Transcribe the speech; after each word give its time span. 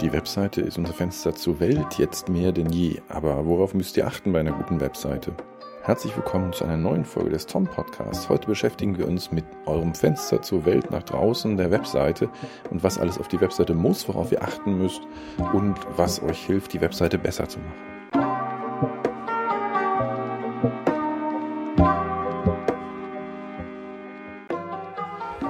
Die 0.00 0.12
Webseite 0.12 0.60
ist 0.60 0.76
unser 0.76 0.92
Fenster 0.92 1.34
zur 1.34 1.60
Welt 1.60 1.98
jetzt 1.98 2.28
mehr 2.28 2.52
denn 2.52 2.68
je. 2.68 3.00
Aber 3.08 3.46
worauf 3.46 3.72
müsst 3.72 3.96
ihr 3.96 4.06
achten 4.06 4.32
bei 4.32 4.40
einer 4.40 4.52
guten 4.52 4.78
Webseite? 4.80 5.32
Herzlich 5.82 6.14
willkommen 6.14 6.52
zu 6.52 6.64
einer 6.64 6.76
neuen 6.76 7.04
Folge 7.06 7.30
des 7.30 7.46
Tom 7.46 7.64
Podcasts. 7.66 8.28
Heute 8.28 8.46
beschäftigen 8.46 8.98
wir 8.98 9.06
uns 9.08 9.32
mit 9.32 9.44
eurem 9.66 9.94
Fenster 9.94 10.42
zur 10.42 10.66
Welt 10.66 10.90
nach 10.90 11.02
draußen, 11.04 11.56
der 11.56 11.70
Webseite 11.70 12.28
und 12.70 12.82
was 12.82 12.98
alles 12.98 13.18
auf 13.18 13.28
die 13.28 13.40
Webseite 13.40 13.74
muss, 13.74 14.06
worauf 14.08 14.30
ihr 14.30 14.42
achten 14.42 14.76
müsst 14.76 15.00
und 15.52 15.74
was 15.96 16.22
euch 16.22 16.44
hilft, 16.44 16.72
die 16.72 16.80
Webseite 16.80 17.18
besser 17.18 17.48
zu 17.48 17.58
machen. 17.60 17.93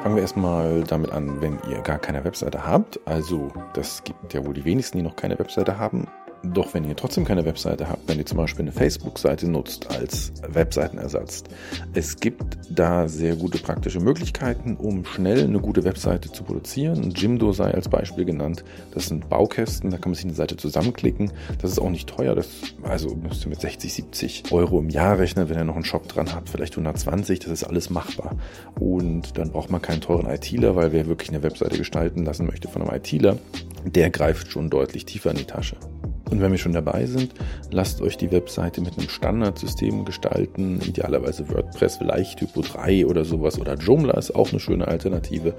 Fangen 0.04 0.16
wir 0.16 0.22
erstmal 0.22 0.84
damit 0.84 1.12
an, 1.12 1.40
wenn 1.40 1.58
ihr 1.66 1.80
gar 1.80 1.98
keine 1.98 2.22
Webseite 2.26 2.66
habt. 2.66 3.00
Also, 3.06 3.50
das 3.72 4.04
gibt 4.04 4.34
ja 4.34 4.44
wohl 4.44 4.52
die 4.52 4.66
wenigsten, 4.66 4.98
die 4.98 5.02
noch 5.02 5.16
keine 5.16 5.38
Webseite 5.38 5.78
haben. 5.78 6.08
Doch 6.53 6.75
wenn 6.75 6.84
ihr 6.84 6.95
trotzdem 6.95 7.25
keine 7.25 7.45
Webseite 7.47 7.89
habt, 7.89 8.07
wenn 8.07 8.19
ihr 8.19 8.27
zum 8.27 8.37
Beispiel 8.37 8.65
eine 8.65 8.73
Facebook-Seite 8.73 9.48
nutzt 9.48 9.91
als 9.91 10.33
Webseitenersatz, 10.47 11.45
es 11.95 12.17
gibt 12.17 12.59
da 12.69 13.09
sehr 13.09 13.37
gute 13.37 13.59
praktische 13.59 14.01
Möglichkeiten, 14.01 14.77
um 14.77 15.07
schnell 15.07 15.45
eine 15.45 15.59
gute 15.59 15.84
Webseite 15.84 16.30
zu 16.30 16.45
produzieren. 16.45 17.12
Jimdo 17.12 17.53
sei 17.53 17.73
als 17.73 17.89
Beispiel 17.89 18.27
genannt. 18.27 18.62
Das 18.93 19.07
sind 19.07 19.29
Baukästen, 19.30 19.91
da 19.91 19.97
kann 19.97 20.11
man 20.11 20.15
sich 20.15 20.27
eine 20.27 20.34
Seite 20.34 20.57
zusammenklicken. 20.57 21.33
Das 21.62 21.70
ist 21.70 21.79
auch 21.79 21.91
nicht 21.91 22.09
teuer. 22.09 22.34
Das, 22.34 22.48
also 22.83 23.15
müsst 23.15 23.47
ihr 23.47 23.48
mit 23.48 23.61
60, 23.61 23.95
70 23.95 24.53
Euro 24.53 24.81
im 24.81 24.91
Jahr 24.91 25.19
rechnen, 25.19 25.48
wenn 25.48 25.56
ihr 25.56 25.65
noch 25.65 25.77
einen 25.77 25.84
Shop 25.84 26.06
dran 26.09 26.34
habt, 26.34 26.51
vielleicht 26.51 26.75
120. 26.75 27.39
Das 27.39 27.51
ist 27.51 27.65
alles 27.65 27.89
machbar. 27.89 28.37
Und 28.79 29.39
dann 29.39 29.51
braucht 29.51 29.70
man 29.70 29.81
keinen 29.81 30.03
teuren 30.03 30.29
ITler, 30.29 30.77
weil 30.77 30.92
wer 30.92 31.06
wirklich 31.06 31.31
eine 31.31 31.42
Webseite 31.42 31.79
gestalten 31.79 32.25
lassen 32.25 32.45
möchte 32.47 32.69
von 32.69 32.83
einem 32.83 32.95
ITler, 32.95 33.39
der 33.84 34.11
greift 34.11 34.51
schon 34.51 34.69
deutlich 34.69 35.06
tiefer 35.06 35.31
in 35.31 35.39
die 35.39 35.45
Tasche. 35.45 35.77
Und 36.30 36.41
wenn 36.41 36.50
wir 36.50 36.58
schon 36.58 36.72
dabei 36.72 37.06
sind, 37.06 37.33
lasst 37.70 38.00
euch 38.00 38.17
die 38.17 38.33
Webseite 38.33 38.80
mit 38.80 38.98
einem 38.98 39.08
Standardsystem 39.08 40.05
gestalten, 40.05 40.80
idealerweise 40.80 41.48
WordPress, 41.50 41.98
vielleicht 41.98 42.39
Typo 42.39 42.62
3 42.62 43.06
oder 43.06 43.25
sowas 43.25 43.61
oder 43.61 43.75
Joomla 43.75 44.14
ist 44.14 44.34
auch 44.34 44.50
eine 44.50 44.61
schöne 44.61 44.89
Alternative, 44.89 45.55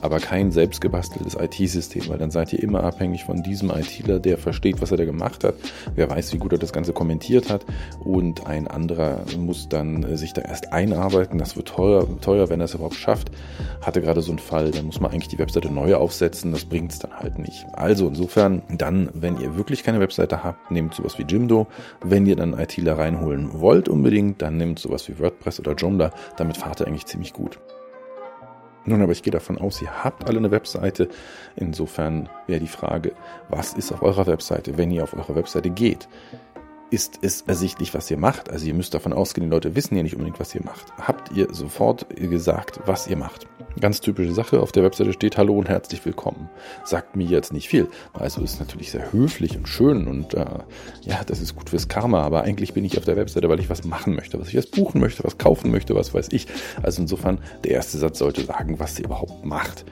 aber 0.00 0.18
kein 0.18 0.50
selbstgebasteltes 0.50 1.36
IT-System, 1.38 2.08
weil 2.08 2.18
dann 2.18 2.30
seid 2.30 2.52
ihr 2.52 2.62
immer 2.62 2.82
abhängig 2.82 3.24
von 3.24 3.42
diesem 3.42 3.70
ITler, 3.70 4.18
der 4.18 4.38
versteht, 4.38 4.80
was 4.80 4.90
er 4.90 4.96
da 4.96 5.04
gemacht 5.04 5.44
hat, 5.44 5.54
wer 5.94 6.10
weiß, 6.10 6.32
wie 6.32 6.38
gut 6.38 6.52
er 6.52 6.58
das 6.58 6.72
Ganze 6.72 6.92
kommentiert 6.92 7.50
hat. 7.50 7.64
Und 8.02 8.46
ein 8.46 8.68
anderer 8.68 9.20
muss 9.38 9.68
dann 9.68 10.16
sich 10.16 10.32
da 10.32 10.42
erst 10.42 10.72
einarbeiten, 10.72 11.38
das 11.38 11.56
wird 11.56 11.68
teuer, 11.68 12.06
teuer 12.20 12.48
wenn 12.48 12.60
er 12.60 12.64
es 12.64 12.74
überhaupt 12.74 12.94
schafft. 12.94 13.30
Hatte 13.80 14.00
gerade 14.00 14.22
so 14.22 14.32
einen 14.32 14.38
Fall, 14.38 14.70
dann 14.70 14.86
muss 14.86 15.00
man 15.00 15.12
eigentlich 15.12 15.28
die 15.28 15.38
Webseite 15.38 15.70
neu 15.70 15.94
aufsetzen, 15.94 16.52
das 16.52 16.64
bringt 16.64 16.92
es 16.92 16.98
dann 16.98 17.12
halt 17.12 17.38
nicht. 17.38 17.66
Also 17.72 18.08
insofern 18.08 18.62
dann, 18.68 19.10
wenn 19.14 19.38
ihr 19.40 19.56
wirklich 19.56 19.82
keine 19.82 20.00
Webseite 20.00 20.15
Webseite 20.16 20.42
habt, 20.42 20.70
nehmt 20.70 20.94
sowas 20.94 21.18
wie 21.18 21.24
Jimdo. 21.24 21.66
Wenn 22.02 22.24
ihr 22.24 22.36
dann 22.36 22.58
ITler 22.58 22.98
reinholen 22.98 23.60
wollt 23.60 23.88
unbedingt, 23.88 24.40
dann 24.40 24.56
nehmt 24.56 24.78
sowas 24.78 25.06
wie 25.08 25.18
WordPress 25.18 25.60
oder 25.60 25.74
Joomla. 25.74 26.10
Damit 26.38 26.56
fahrt 26.56 26.80
ihr 26.80 26.86
eigentlich 26.86 27.04
ziemlich 27.04 27.34
gut. 27.34 27.58
Nun, 28.86 29.02
aber 29.02 29.12
ich 29.12 29.22
gehe 29.22 29.32
davon 29.32 29.58
aus, 29.58 29.82
ihr 29.82 30.04
habt 30.04 30.26
alle 30.26 30.38
eine 30.38 30.50
Webseite. 30.50 31.08
Insofern 31.56 32.30
wäre 32.46 32.60
die 32.60 32.68
Frage, 32.68 33.12
was 33.50 33.74
ist 33.74 33.92
auf 33.92 34.02
eurer 34.02 34.26
Webseite, 34.26 34.78
wenn 34.78 34.90
ihr 34.90 35.02
auf 35.02 35.12
eure 35.12 35.34
Webseite 35.34 35.68
geht? 35.68 36.08
Ist 36.90 37.18
es 37.22 37.42
ersichtlich, 37.42 37.94
was 37.94 38.10
ihr 38.10 38.16
macht. 38.16 38.50
Also 38.50 38.66
ihr 38.66 38.74
müsst 38.74 38.94
davon 38.94 39.12
ausgehen, 39.12 39.48
die 39.48 39.54
Leute 39.54 39.74
wissen 39.74 39.96
ja 39.96 40.02
nicht 40.02 40.14
unbedingt, 40.14 40.38
was 40.38 40.54
ihr 40.54 40.62
macht. 40.64 40.86
Habt 40.98 41.32
ihr 41.32 41.52
sofort 41.52 42.06
gesagt, 42.16 42.80
was 42.86 43.06
ihr 43.06 43.16
macht? 43.16 43.46
Ganz 43.78 44.00
typische 44.00 44.32
Sache, 44.32 44.60
auf 44.60 44.72
der 44.72 44.84
Webseite 44.84 45.12
steht 45.12 45.36
Hallo 45.36 45.58
und 45.58 45.68
herzlich 45.68 46.04
willkommen. 46.06 46.48
Sagt 46.84 47.14
mir 47.14 47.26
jetzt 47.26 47.52
nicht 47.52 47.68
viel. 47.68 47.88
Also 48.14 48.40
ist 48.40 48.58
natürlich 48.58 48.90
sehr 48.90 49.12
höflich 49.12 49.56
und 49.56 49.68
schön 49.68 50.06
und 50.06 50.32
äh, 50.32 50.46
ja, 51.02 51.22
das 51.26 51.40
ist 51.40 51.56
gut 51.56 51.68
fürs 51.68 51.88
Karma, 51.88 52.22
aber 52.22 52.42
eigentlich 52.42 52.72
bin 52.72 52.84
ich 52.86 52.96
auf 52.96 53.04
der 53.04 53.16
Webseite, 53.16 53.48
weil 53.50 53.60
ich 53.60 53.68
was 53.68 53.84
machen 53.84 54.14
möchte, 54.14 54.40
was 54.40 54.48
ich 54.48 54.56
was 54.56 54.66
buchen 54.66 55.00
möchte, 55.00 55.24
was 55.24 55.36
kaufen 55.36 55.70
möchte, 55.70 55.94
was 55.94 56.14
weiß 56.14 56.28
ich. 56.30 56.46
Also 56.82 57.02
insofern, 57.02 57.38
der 57.64 57.72
erste 57.72 57.98
Satz 57.98 58.18
sollte 58.18 58.44
sagen, 58.44 58.78
was 58.78 58.98
ihr 58.98 59.04
überhaupt 59.04 59.44
macht. 59.44 59.84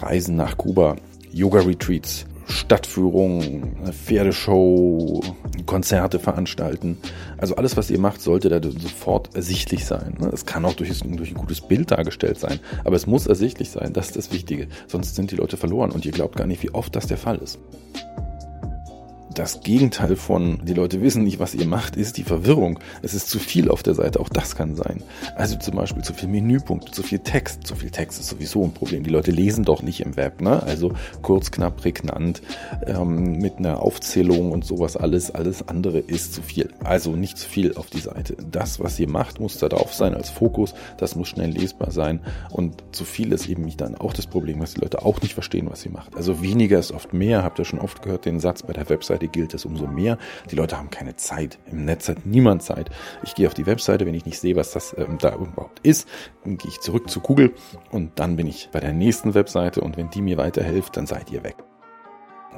Reisen 0.00 0.36
nach 0.36 0.56
Kuba, 0.56 0.96
Yoga-Retreats, 1.32 2.26
Stadtführung, 2.46 3.74
Pferdeshow, 3.92 5.22
Konzerte 5.66 6.18
veranstalten. 6.18 6.98
Also 7.38 7.56
alles, 7.56 7.76
was 7.76 7.90
ihr 7.90 7.98
macht, 7.98 8.20
sollte 8.20 8.48
da 8.48 8.60
sofort 8.62 9.34
ersichtlich 9.34 9.84
sein. 9.84 10.16
Ne? 10.18 10.30
Es 10.32 10.46
kann 10.46 10.64
auch 10.64 10.74
durch, 10.74 10.98
durch 11.00 11.30
ein 11.30 11.36
gutes 11.36 11.60
Bild 11.60 11.90
dargestellt 11.90 12.38
sein, 12.38 12.60
aber 12.84 12.96
es 12.96 13.06
muss 13.06 13.26
ersichtlich 13.26 13.70
sein. 13.70 13.92
Das 13.92 14.06
ist 14.06 14.16
das 14.16 14.32
Wichtige. 14.32 14.68
Sonst 14.86 15.14
sind 15.14 15.30
die 15.30 15.36
Leute 15.36 15.56
verloren 15.56 15.90
und 15.90 16.04
ihr 16.04 16.12
glaubt 16.12 16.36
gar 16.36 16.46
nicht, 16.46 16.62
wie 16.62 16.70
oft 16.70 16.94
das 16.94 17.06
der 17.06 17.18
Fall 17.18 17.38
ist 17.38 17.58
das 19.34 19.60
Gegenteil 19.60 20.16
von, 20.16 20.60
die 20.64 20.74
Leute 20.74 21.02
wissen 21.02 21.24
nicht, 21.24 21.38
was 21.38 21.54
ihr 21.54 21.66
macht, 21.66 21.96
ist 21.96 22.16
die 22.16 22.22
Verwirrung. 22.22 22.78
Es 23.02 23.14
ist 23.14 23.28
zu 23.28 23.38
viel 23.38 23.70
auf 23.70 23.82
der 23.82 23.94
Seite, 23.94 24.20
auch 24.20 24.28
das 24.28 24.56
kann 24.56 24.76
sein. 24.76 25.02
Also 25.34 25.56
zum 25.56 25.76
Beispiel 25.76 26.02
zu 26.02 26.14
viel 26.14 26.28
Menüpunkte, 26.28 26.92
zu 26.92 27.02
viel 27.02 27.18
Text. 27.18 27.66
Zu 27.66 27.74
viel 27.74 27.90
Text 27.90 28.20
ist 28.20 28.28
sowieso 28.28 28.64
ein 28.64 28.72
Problem. 28.72 29.02
Die 29.02 29.10
Leute 29.10 29.30
lesen 29.30 29.64
doch 29.64 29.82
nicht 29.82 30.00
im 30.00 30.16
Web, 30.16 30.40
ne? 30.40 30.62
Also 30.62 30.92
kurz, 31.22 31.50
knapp, 31.50 31.76
prägnant, 31.76 32.42
ähm, 32.86 33.38
mit 33.38 33.58
einer 33.58 33.82
Aufzählung 33.82 34.52
und 34.52 34.64
sowas 34.64 34.96
alles. 34.96 35.30
Alles 35.30 35.66
andere 35.68 35.98
ist 35.98 36.34
zu 36.34 36.42
viel. 36.42 36.70
Also 36.82 37.16
nicht 37.16 37.38
zu 37.38 37.48
viel 37.48 37.74
auf 37.74 37.90
die 37.90 38.00
Seite. 38.00 38.36
Das, 38.50 38.80
was 38.80 38.98
ihr 38.98 39.08
macht, 39.08 39.40
muss 39.40 39.58
da 39.58 39.68
drauf 39.68 39.92
sein 39.92 40.14
als 40.14 40.30
Fokus. 40.30 40.74
Das 40.96 41.16
muss 41.16 41.28
schnell 41.28 41.50
lesbar 41.50 41.90
sein. 41.90 42.20
Und 42.50 42.82
zu 42.92 43.04
viel 43.04 43.32
ist 43.32 43.48
eben 43.48 43.64
dann 43.76 43.96
auch 43.96 44.12
das 44.12 44.26
Problem, 44.26 44.60
dass 44.60 44.74
die 44.74 44.80
Leute 44.80 45.04
auch 45.04 45.20
nicht 45.20 45.34
verstehen, 45.34 45.68
was 45.70 45.84
ihr 45.84 45.90
macht. 45.92 46.16
Also 46.16 46.42
weniger 46.42 46.78
ist 46.78 46.92
oft 46.92 47.12
mehr. 47.12 47.42
Habt 47.42 47.58
ihr 47.58 47.64
schon 47.64 47.80
oft 47.80 48.02
gehört, 48.02 48.26
den 48.26 48.38
Satz 48.38 48.62
bei 48.62 48.72
der 48.72 48.88
Webseite 48.88 49.23
Webseite 49.24 49.28
gilt 49.28 49.54
es 49.54 49.64
umso 49.64 49.86
mehr. 49.86 50.18
Die 50.50 50.56
Leute 50.56 50.76
haben 50.76 50.90
keine 50.90 51.16
Zeit. 51.16 51.58
Im 51.70 51.84
Netz 51.84 52.08
hat 52.08 52.26
niemand 52.26 52.62
Zeit. 52.62 52.90
Ich 53.22 53.34
gehe 53.34 53.46
auf 53.46 53.54
die 53.54 53.66
Webseite, 53.66 54.06
wenn 54.06 54.14
ich 54.14 54.26
nicht 54.26 54.38
sehe, 54.38 54.56
was 54.56 54.72
das 54.72 54.94
ähm, 54.98 55.18
da 55.18 55.34
überhaupt 55.34 55.80
ist, 55.82 56.08
dann 56.44 56.58
gehe 56.58 56.70
ich 56.70 56.80
zurück 56.80 57.08
zu 57.08 57.20
Google 57.20 57.52
und 57.90 58.18
dann 58.18 58.36
bin 58.36 58.46
ich 58.46 58.68
bei 58.72 58.80
der 58.80 58.92
nächsten 58.92 59.34
Webseite 59.34 59.80
und 59.80 59.96
wenn 59.96 60.10
die 60.10 60.22
mir 60.22 60.36
weiterhilft, 60.36 60.96
dann 60.96 61.06
seid 61.06 61.30
ihr 61.30 61.42
weg. 61.42 61.56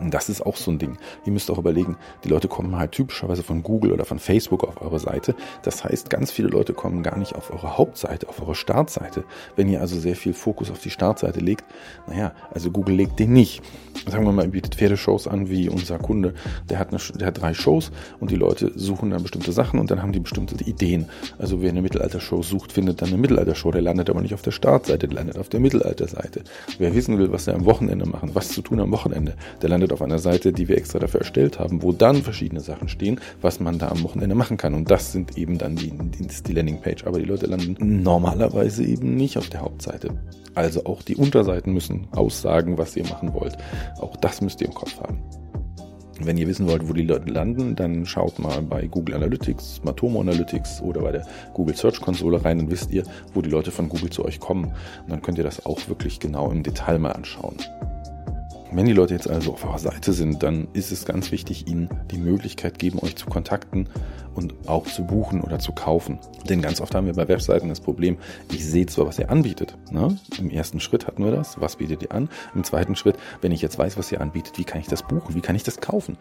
Das 0.03 0.29
ist 0.29 0.45
auch 0.45 0.57
so 0.57 0.71
ein 0.71 0.79
Ding. 0.79 0.99
Ihr 1.25 1.33
müsst 1.33 1.51
auch 1.51 1.59
überlegen, 1.59 1.97
die 2.25 2.29
Leute 2.29 2.49
kommen 2.49 2.77
halt 2.77 2.93
typischerweise 2.93 3.43
von 3.43 3.63
Google 3.63 3.93
oder 3.93 4.05
von 4.05 4.19
Facebook 4.19 4.65
auf 4.65 4.81
eure 4.83 4.99
Seite. 4.99 5.35
Das 5.63 5.85
heißt, 5.85 6.11
ganz 6.11 6.31
viele 6.31 6.49
Leute 6.49 6.75
kommen 6.75 7.03
gar 7.03 7.19
nicht 7.19 7.35
auf 7.35 7.51
eure 7.51 7.79
Hauptseite, 7.79 8.29
auf 8.29 8.41
eure 8.41 8.55
Startseite. 8.55 9.25
Wenn 9.57 9.69
ihr 9.69 9.81
also 9.81 9.99
sehr 9.99 10.17
viel 10.17 10.35
Fokus 10.35 10.71
auf 10.71 10.81
die 10.81 10.91
Startseite 10.91 11.41
legt, 11.41 11.65
naja, 12.07 12.33
also 12.53 12.71
Google 12.71 12.97
legt 12.97 13.19
den 13.19 13.33
nicht. 13.33 13.63
Sagen 14.07 14.25
wir 14.25 14.33
mal, 14.33 14.45
ihr 14.45 14.51
bietet 14.51 14.75
Pferdeshows 14.75 15.27
an, 15.27 15.49
wie 15.49 15.69
unser 15.69 15.99
Kunde. 15.99 16.35
Der 16.69 16.79
hat, 16.79 16.91
eine, 16.91 16.99
der 17.19 17.29
hat 17.29 17.41
drei 17.41 17.55
Shows 17.55 17.91
und 18.21 18.31
die 18.31 18.37
Leute 18.37 18.73
suchen 18.77 19.11
dann 19.11 19.23
bestimmte 19.23 19.53
Sachen 19.53 19.81
und 19.81 19.91
dann 19.91 20.03
haben 20.03 20.13
die 20.13 20.21
bestimmte 20.21 20.63
Ideen. 20.65 21.09
Also 21.39 21.63
wer 21.63 21.71
eine 21.71 21.83
Mittelalter-Show 21.83 22.43
sucht, 22.43 22.73
findet 22.73 23.01
dann 23.01 23.09
eine 23.09 23.19
Mittelalter-Show. 23.19 23.71
Der 23.71 23.83
landet 23.83 24.11
aber 24.11 24.21
nicht 24.21 24.35
auf 24.35 24.43
der 24.43 24.51
Startseite, 24.51 25.09
der 25.09 25.17
landet 25.17 25.39
auf 25.39 25.49
der 25.49 25.61
Mittelalter-Seite. 25.61 26.45
Wer 26.79 26.95
wissen 26.95 27.19
will, 27.19 27.33
was 27.33 27.47
er 27.47 27.55
am 27.55 27.65
Wochenende 27.65 28.07
machen, 28.07 28.31
was 28.35 28.49
zu 28.51 28.63
tun 28.63 28.81
am 28.81 28.91
Wochenende, 28.93 29.35
der 29.63 29.71
landet 29.71 29.86
landet 29.87 29.93
auf 29.93 30.03
einer 30.03 30.19
Seite, 30.19 30.53
die 30.53 30.69
wir 30.69 30.77
extra 30.77 30.99
dafür 30.99 31.21
erstellt 31.21 31.59
haben, 31.59 31.83
wo 31.83 31.93
dann 31.93 32.23
verschiedene 32.23 32.61
Sachen 32.61 32.89
stehen, 32.89 33.21
was 33.41 33.61
man 33.61 33.79
da 33.79 33.89
am 33.89 34.03
Wochenende 34.03 34.35
machen 34.35 34.57
kann. 34.57 34.75
Und 34.75 34.91
das 34.91 35.13
sind 35.13 35.39
eben 35.39 35.59
dann 35.59 35.77
die, 35.77 35.91
die, 35.91 36.27
die 36.27 36.53
Landingpage. 36.53 37.07
Aber 37.07 37.19
die 37.19 37.25
Leute 37.25 37.47
landen 37.47 38.03
normalerweise 38.03 38.85
eben 38.85 39.15
nicht 39.17 39.39
auf 39.39 39.49
der 39.49 39.61
Hauptseite. 39.61 40.11
Also 40.55 40.85
auch 40.87 41.03
die 41.03 41.17
Unterseiten 41.17 41.73
müssen 41.73 42.09
aussagen, 42.13 42.79
was 42.79 42.97
ihr 42.97 43.05
machen 43.05 43.33
wollt. 43.35 43.57
Auch 44.01 44.17
das 44.17 44.41
müsst 44.41 44.61
ihr 44.61 44.69
im 44.69 44.75
Kopf 44.75 44.99
haben. 45.01 45.23
Wenn 46.19 46.39
ihr 46.39 46.49
wissen 46.49 46.67
wollt, 46.67 46.89
wo 46.89 46.95
die 46.95 47.03
Leute 47.03 47.31
landen, 47.31 47.77
dann 47.77 48.07
schaut 48.07 48.39
mal 48.39 48.63
bei 48.63 48.87
Google 48.87 49.17
Analytics, 49.17 49.83
Matomo 49.85 50.21
Analytics 50.23 50.81
oder 50.81 51.03
bei 51.03 51.13
der 51.13 51.27
Google 51.53 51.77
Search 51.77 52.01
Konsole 52.01 52.43
rein, 52.43 52.57
dann 52.57 52.71
wisst 52.71 52.91
ihr, 52.91 53.03
wo 53.35 53.43
die 53.43 53.51
Leute 53.51 53.71
von 53.71 53.91
Google 53.91 54.09
zu 54.09 54.25
euch 54.25 54.41
kommen. 54.41 54.65
Und 54.65 55.11
dann 55.11 55.21
könnt 55.21 55.37
ihr 55.37 55.45
das 55.45 55.67
auch 55.67 55.79
wirklich 55.89 56.19
genau 56.19 56.51
im 56.51 56.63
Detail 56.63 56.99
mal 56.99 57.13
anschauen. 57.13 57.57
Wenn 58.73 58.87
die 58.87 58.93
Leute 58.93 59.15
jetzt 59.15 59.31
also 59.31 59.53
auf 59.53 59.65
eurer 59.65 59.79
Seite 59.79 60.13
sind, 60.13 60.43
dann 60.43 60.69
ist 60.73 60.91
es 60.91 61.05
ganz 61.05 61.31
wichtig, 61.31 61.69
ihnen 61.69 61.89
die 62.11 62.19
Möglichkeit 62.19 62.79
geben, 62.79 62.99
euch 63.01 63.15
zu 63.17 63.27
kontakten 63.27 63.89
und 64.35 64.55
auch 64.67 64.87
zu 64.87 65.05
buchen 65.05 65.41
oder 65.41 65.59
zu 65.59 65.73
kaufen. 65.73 66.19
Denn 66.49 66.63
ganz 66.63 66.81
oft 66.81 66.95
haben 66.95 67.07
wir 67.07 67.15
bei 67.15 67.29
Webseiten 67.29 67.69
das 67.69 67.81
Problem, 67.81 68.19
ich 68.53 68.67
sehe 68.67 68.87
zwar, 68.87 69.07
was 69.07 69.19
ihr 69.19 69.31
anbietet. 69.31 69.79
Ne? 69.91 70.19
Im 70.39 70.51
ersten 70.51 70.81
Schritt 70.81 71.07
hatten 71.07 71.25
wir 71.25 71.31
das, 71.31 71.61
was 71.61 71.77
bietet 71.77 72.03
ihr 72.03 72.13
an? 72.13 72.29
Im 72.55 72.65
zweiten 72.65 72.97
Schritt, 72.97 73.17
wenn 73.41 73.53
ich 73.53 73.63
jetzt 73.63 73.79
weiß, 73.79 73.97
was 73.97 74.11
ihr 74.11 74.21
anbietet, 74.21 74.59
wie 74.59 74.65
kann 74.65 74.81
ich 74.81 74.89
das 74.89 75.05
buchen? 75.05 75.35
Wie 75.35 75.41
kann 75.41 75.57
ich 75.57 75.63
das 75.63 75.81
kaufen? 75.81 76.19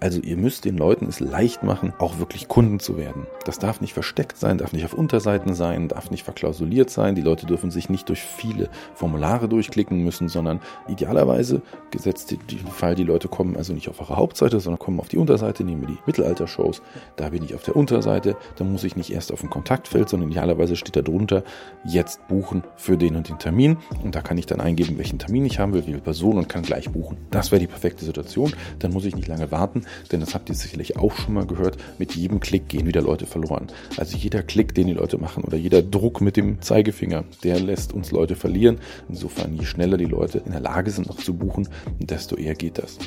Also 0.00 0.20
ihr 0.20 0.36
müsst 0.36 0.64
den 0.64 0.76
Leuten 0.76 1.06
es 1.06 1.18
leicht 1.18 1.64
machen, 1.64 1.92
auch 1.98 2.18
wirklich 2.20 2.46
Kunden 2.46 2.78
zu 2.78 2.96
werden. 2.96 3.26
Das 3.44 3.58
darf 3.58 3.80
nicht 3.80 3.94
versteckt 3.94 4.36
sein, 4.36 4.58
darf 4.58 4.72
nicht 4.72 4.84
auf 4.84 4.94
Unterseiten 4.94 5.54
sein, 5.54 5.88
darf 5.88 6.12
nicht 6.12 6.22
verklausuliert 6.22 6.88
sein. 6.88 7.16
Die 7.16 7.22
Leute 7.22 7.46
dürfen 7.46 7.72
sich 7.72 7.88
nicht 7.88 8.08
durch 8.08 8.22
viele 8.22 8.70
Formulare 8.94 9.48
durchklicken 9.48 10.04
müssen, 10.04 10.28
sondern 10.28 10.60
idealerweise, 10.86 11.62
gesetzt 11.90 12.30
den 12.30 12.66
Fall, 12.66 12.94
die 12.94 13.04
Leute 13.04 13.28
kommen 13.28 13.56
also 13.56 13.72
nicht 13.72 13.88
auf 13.88 14.00
eure 14.00 14.16
Hauptseite, 14.16 14.60
sondern 14.60 14.78
kommen 14.78 15.00
auf 15.00 15.08
die 15.08 15.18
Unterseite, 15.18 15.64
nehmen 15.64 15.82
wir 15.82 15.88
die 15.88 15.98
Mittelalter-Shows. 16.06 16.82
Da 17.16 17.30
bin 17.30 17.44
ich 17.44 17.54
auf 17.54 17.62
der 17.62 17.76
Unterseite, 17.76 18.36
da 18.56 18.64
muss 18.64 18.84
ich 18.84 18.96
nicht 18.96 19.12
erst 19.12 19.32
auf 19.32 19.42
ein 19.42 19.50
Kontaktfeld, 19.50 20.08
sondern 20.08 20.30
idealerweise 20.30 20.76
steht 20.76 20.96
da 20.96 21.02
drunter, 21.02 21.44
jetzt 21.84 22.26
buchen 22.28 22.64
für 22.76 22.96
den 22.96 23.16
und 23.16 23.28
den 23.28 23.38
Termin. 23.38 23.78
Und 24.02 24.14
da 24.14 24.20
kann 24.20 24.38
ich 24.38 24.46
dann 24.46 24.60
eingeben, 24.60 24.98
welchen 24.98 25.18
Termin 25.18 25.46
ich 25.46 25.58
haben 25.58 25.72
will, 25.72 25.82
wie 25.82 25.90
viele 25.90 26.00
Personen 26.00 26.38
und 26.38 26.48
kann 26.48 26.62
gleich 26.62 26.90
buchen. 26.90 27.16
Das 27.30 27.50
wäre 27.50 27.60
die 27.60 27.66
perfekte 27.66 28.04
Situation. 28.04 28.52
Dann 28.78 28.92
muss 28.92 29.04
ich 29.04 29.16
nicht 29.16 29.28
lange 29.28 29.50
warten 29.50 29.84
denn 30.12 30.20
das 30.20 30.34
habt 30.34 30.48
ihr 30.48 30.54
sicherlich 30.54 30.96
auch 30.96 31.14
schon 31.16 31.34
mal 31.34 31.46
gehört, 31.46 31.76
mit 31.98 32.14
jedem 32.14 32.40
Klick 32.40 32.68
gehen 32.68 32.86
wieder 32.86 33.02
Leute 33.02 33.26
verloren. 33.26 33.68
Also 33.96 34.16
jeder 34.16 34.42
Klick, 34.42 34.74
den 34.74 34.86
die 34.86 34.92
Leute 34.92 35.18
machen 35.18 35.44
oder 35.44 35.56
jeder 35.56 35.82
Druck 35.82 36.20
mit 36.20 36.36
dem 36.36 36.60
Zeigefinger, 36.60 37.24
der 37.44 37.60
lässt 37.60 37.92
uns 37.92 38.10
Leute 38.10 38.36
verlieren. 38.36 38.78
Insofern, 39.08 39.54
je 39.54 39.64
schneller 39.64 39.96
die 39.96 40.06
Leute 40.06 40.38
in 40.38 40.52
der 40.52 40.60
Lage 40.60 40.90
sind, 40.90 41.08
noch 41.08 41.18
zu 41.18 41.34
buchen, 41.34 41.68
desto 41.98 42.36
eher 42.36 42.54
geht 42.54 42.78
das. 42.78 42.98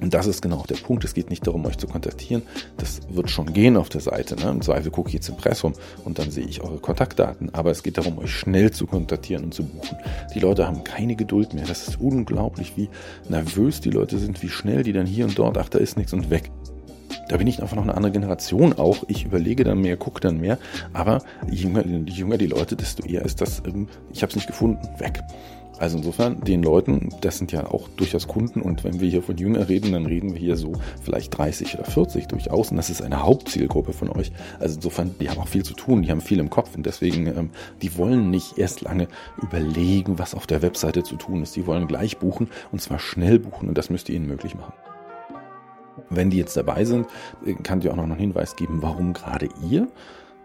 Und 0.00 0.14
das 0.14 0.26
ist 0.26 0.40
genau 0.40 0.64
der 0.68 0.76
Punkt. 0.76 1.04
Es 1.04 1.14
geht 1.14 1.28
nicht 1.28 1.46
darum, 1.46 1.64
euch 1.66 1.76
zu 1.76 1.86
kontaktieren. 1.86 2.42
Das 2.78 3.00
wird 3.10 3.28
schon 3.30 3.52
gehen 3.52 3.76
auf 3.76 3.90
der 3.90 4.00
Seite. 4.00 4.34
Ne? 4.36 4.50
Im 4.50 4.62
Zweifel 4.62 4.90
gucke 4.90 5.08
ich 5.08 5.14
jetzt 5.14 5.28
Impressum 5.28 5.74
und 6.04 6.18
dann 6.18 6.30
sehe 6.30 6.46
ich 6.46 6.62
eure 6.62 6.78
Kontaktdaten. 6.78 7.54
Aber 7.54 7.70
es 7.70 7.82
geht 7.82 7.98
darum, 7.98 8.18
euch 8.18 8.30
schnell 8.30 8.70
zu 8.70 8.86
kontaktieren 8.86 9.44
und 9.44 9.54
zu 9.54 9.64
buchen. 9.64 9.98
Die 10.34 10.40
Leute 10.40 10.66
haben 10.66 10.84
keine 10.84 11.16
Geduld 11.16 11.52
mehr. 11.52 11.66
Das 11.66 11.86
ist 11.86 12.00
unglaublich, 12.00 12.76
wie 12.76 12.88
nervös 13.28 13.80
die 13.80 13.90
Leute 13.90 14.18
sind, 14.18 14.42
wie 14.42 14.48
schnell 14.48 14.82
die 14.82 14.92
dann 14.92 15.06
hier 15.06 15.26
und 15.26 15.38
dort, 15.38 15.58
ach, 15.58 15.68
da 15.68 15.78
ist 15.78 15.98
nichts 15.98 16.12
und 16.14 16.30
weg. 16.30 16.50
Da 17.30 17.36
bin 17.36 17.46
ich 17.46 17.62
einfach 17.62 17.76
noch 17.76 17.84
eine 17.84 17.94
andere 17.94 18.10
Generation 18.10 18.72
auch. 18.72 19.04
Ich 19.06 19.24
überlege 19.24 19.62
dann 19.62 19.80
mehr, 19.80 19.96
gucke 19.96 20.20
dann 20.20 20.38
mehr. 20.38 20.58
Aber 20.92 21.22
je 21.48 21.62
jünger, 21.62 21.86
je 21.86 22.00
jünger 22.12 22.36
die 22.38 22.48
Leute, 22.48 22.74
desto 22.74 23.06
eher 23.06 23.24
ist 23.24 23.40
das, 23.40 23.62
ähm, 23.64 23.86
ich 24.12 24.22
habe 24.22 24.30
es 24.30 24.34
nicht 24.34 24.48
gefunden, 24.48 24.80
weg. 24.98 25.20
Also 25.78 25.98
insofern, 25.98 26.40
den 26.40 26.64
Leuten, 26.64 27.10
das 27.20 27.38
sind 27.38 27.52
ja 27.52 27.68
auch 27.68 27.88
durchaus 27.90 28.26
Kunden 28.26 28.62
und 28.62 28.82
wenn 28.82 29.00
wir 29.00 29.08
hier 29.08 29.22
von 29.22 29.36
Jünger 29.36 29.68
reden, 29.68 29.92
dann 29.92 30.06
reden 30.06 30.32
wir 30.32 30.40
hier 30.40 30.56
so 30.56 30.72
vielleicht 31.02 31.38
30 31.38 31.78
oder 31.78 31.84
40 31.84 32.26
durchaus 32.26 32.72
und 32.72 32.76
das 32.78 32.90
ist 32.90 33.00
eine 33.00 33.22
Hauptzielgruppe 33.22 33.92
von 33.92 34.10
euch. 34.10 34.32
Also 34.58 34.74
insofern, 34.74 35.14
die 35.20 35.30
haben 35.30 35.38
auch 35.38 35.48
viel 35.48 35.62
zu 35.62 35.74
tun, 35.74 36.02
die 36.02 36.10
haben 36.10 36.20
viel 36.20 36.40
im 36.40 36.50
Kopf 36.50 36.74
und 36.76 36.84
deswegen, 36.84 37.28
ähm, 37.28 37.50
die 37.80 37.96
wollen 37.96 38.28
nicht 38.30 38.58
erst 38.58 38.80
lange 38.80 39.06
überlegen, 39.40 40.18
was 40.18 40.34
auf 40.34 40.48
der 40.48 40.62
Webseite 40.62 41.04
zu 41.04 41.14
tun 41.14 41.44
ist. 41.44 41.54
Die 41.54 41.66
wollen 41.66 41.86
gleich 41.86 42.18
buchen 42.18 42.48
und 42.72 42.82
zwar 42.82 42.98
schnell 42.98 43.38
buchen 43.38 43.68
und 43.68 43.78
das 43.78 43.88
müsst 43.88 44.08
ihr 44.08 44.16
ihnen 44.16 44.26
möglich 44.26 44.56
machen. 44.56 44.72
Wenn 46.08 46.30
die 46.30 46.38
jetzt 46.38 46.56
dabei 46.56 46.84
sind, 46.84 47.06
äh, 47.44 47.54
kann 47.54 47.80
ich 47.80 47.90
auch 47.90 47.96
noch 47.96 48.04
einen 48.04 48.16
Hinweis 48.16 48.56
geben, 48.56 48.78
warum 48.82 49.12
gerade 49.12 49.48
ihr. 49.68 49.88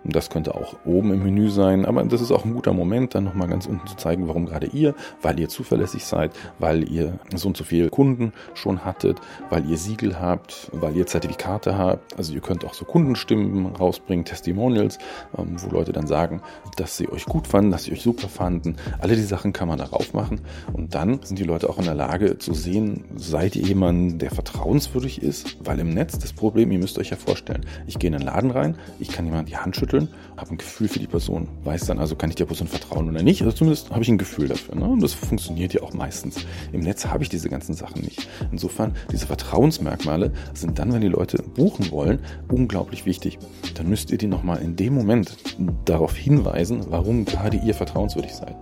Das 0.08 0.30
könnte 0.30 0.54
auch 0.54 0.76
oben 0.86 1.12
im 1.14 1.24
Menü 1.24 1.50
sein, 1.50 1.86
aber 1.86 2.04
das 2.04 2.22
ist 2.22 2.32
auch 2.32 2.46
ein 2.46 2.54
guter 2.54 2.74
Moment, 2.74 3.16
dann 3.16 3.24
nochmal 3.24 3.48
ganz 3.48 3.66
unten 3.66 3.88
zu 3.88 3.96
zeigen, 3.96 4.28
warum 4.28 4.46
gerade 4.46 4.68
ihr, 4.68 4.94
weil 5.22 5.40
ihr 5.40 5.50
zuverlässig 5.50 6.06
seid, 6.06 6.32
weil 6.60 6.88
ihr 6.92 7.20
so 7.34 7.48
und 7.48 7.58
so 7.58 7.64
viele 7.64 7.90
Kunden 7.90 8.32
schon 8.54 8.86
hattet, 8.86 9.20
weil 9.50 9.68
ihr 9.68 9.78
Siegel 9.78 10.20
habt, 10.20 10.70
weil 10.74 10.96
ihr 10.96 11.08
Zertifikate 11.08 11.78
habt. 11.78 12.18
Also 12.18 12.34
ihr 12.34 12.42
könnt 12.42 12.66
auch 12.66 12.76
so 12.76 12.86
Kundenstimmen 12.86 13.66
rausbringen, 13.66 14.26
Testimonials, 14.26 15.00
ähm, 15.38 15.56
wo 15.58 15.72
Leute 15.72 15.92
dann 15.92 16.06
sagen, 16.06 16.42
dass 16.78 16.98
sie 16.98 17.10
euch 17.10 17.26
gut 17.26 17.48
fanden, 17.48 17.72
dass 17.72 17.86
sie 17.86 17.92
euch 17.92 18.02
super 18.02 18.30
fanden. 18.30 18.76
Alle 19.00 19.16
die 19.16 19.24
Sachen 19.24 19.54
kann 19.54 19.68
man 19.68 19.80
darauf 19.80 20.14
machen 20.14 20.42
und 20.74 20.94
dann 20.94 21.22
sind 21.24 21.40
die 21.40 21.44
Leute 21.44 21.68
auch 21.68 21.80
in 21.80 21.86
der 21.86 21.96
Lage 21.96 22.38
zu 22.38 22.54
sehen, 22.54 23.06
seid 23.16 23.56
ihr 23.56 23.64
jemand, 23.64 24.22
der 24.22 24.30
vertrauenswürdig 24.30 25.24
ist, 25.24 25.58
weil 25.66 25.80
im 25.80 25.90
Netz 25.90 26.20
das 26.20 26.34
Problem, 26.34 26.72
ihr 26.72 26.80
müsst 26.80 27.00
euch 27.00 27.10
ja 27.10 27.18
vorstellen, 27.18 27.66
ich 27.88 27.98
gehe 27.98 28.10
in 28.10 28.18
den 28.18 28.22
Laden 28.22 28.52
rein, 28.52 28.78
ich 29.00 29.10
kann 29.10 29.26
jemand 29.26 29.50
die 29.50 29.58
Hand 29.58 29.76
schütteln, 29.76 29.95
schütteln, 29.96 30.10
habe 30.38 30.52
ein 30.52 30.58
Gefühl 30.58 30.88
für 30.88 31.00
die 31.00 31.08
Person, 31.08 31.48
weiß 31.64 31.86
dann 31.86 32.00
also, 32.00 32.16
kann 32.16 32.30
ich 32.30 32.36
der 32.36 32.46
Person 32.46 32.68
vertrauen 32.68 33.10
oder 33.10 33.24
nicht. 33.24 33.42
Also 33.42 33.56
zumindest 33.56 33.90
habe 33.92 34.02
ich 34.02 34.10
ein 34.10 34.18
Gefühl 34.18 34.48
dafür. 34.48 34.76
Ne? 34.76 34.86
Und 34.86 35.02
das 35.02 35.14
funktioniert 35.14 35.74
ja 35.74 35.82
auch 35.82 35.94
meistens. 35.94 36.38
Im 36.72 36.82
Netz 36.82 37.06
habe 37.06 37.24
ich 37.24 37.30
diese 37.30 37.50
ganzen 37.50 37.74
Sachen 37.74 38.02
nicht. 38.02 38.28
Insofern, 38.52 38.94
diese 39.12 39.28
Vertrauensmerkmale 39.28 40.32
sind 40.54 40.80
dann, 40.80 40.94
wenn 40.94 41.02
die 41.02 41.08
Leute 41.08 41.42
buchen 41.42 41.92
wollen, 41.92 42.20
unglaublich 42.50 43.06
wichtig. 43.06 43.40
Dann 43.76 43.90
müsst 43.90 44.12
ihr 44.12 44.18
die 44.18 44.28
nochmal 44.28 44.62
in 44.62 44.76
dem 44.76 44.94
Moment 44.94 45.38
darauf 45.86 46.16
hinweisen, 46.16 46.86
warum 46.90 47.26
gerade 47.26 47.58
ihr 47.58 47.74
vertrauenswürdig 47.74 48.34
seid. 48.34 48.56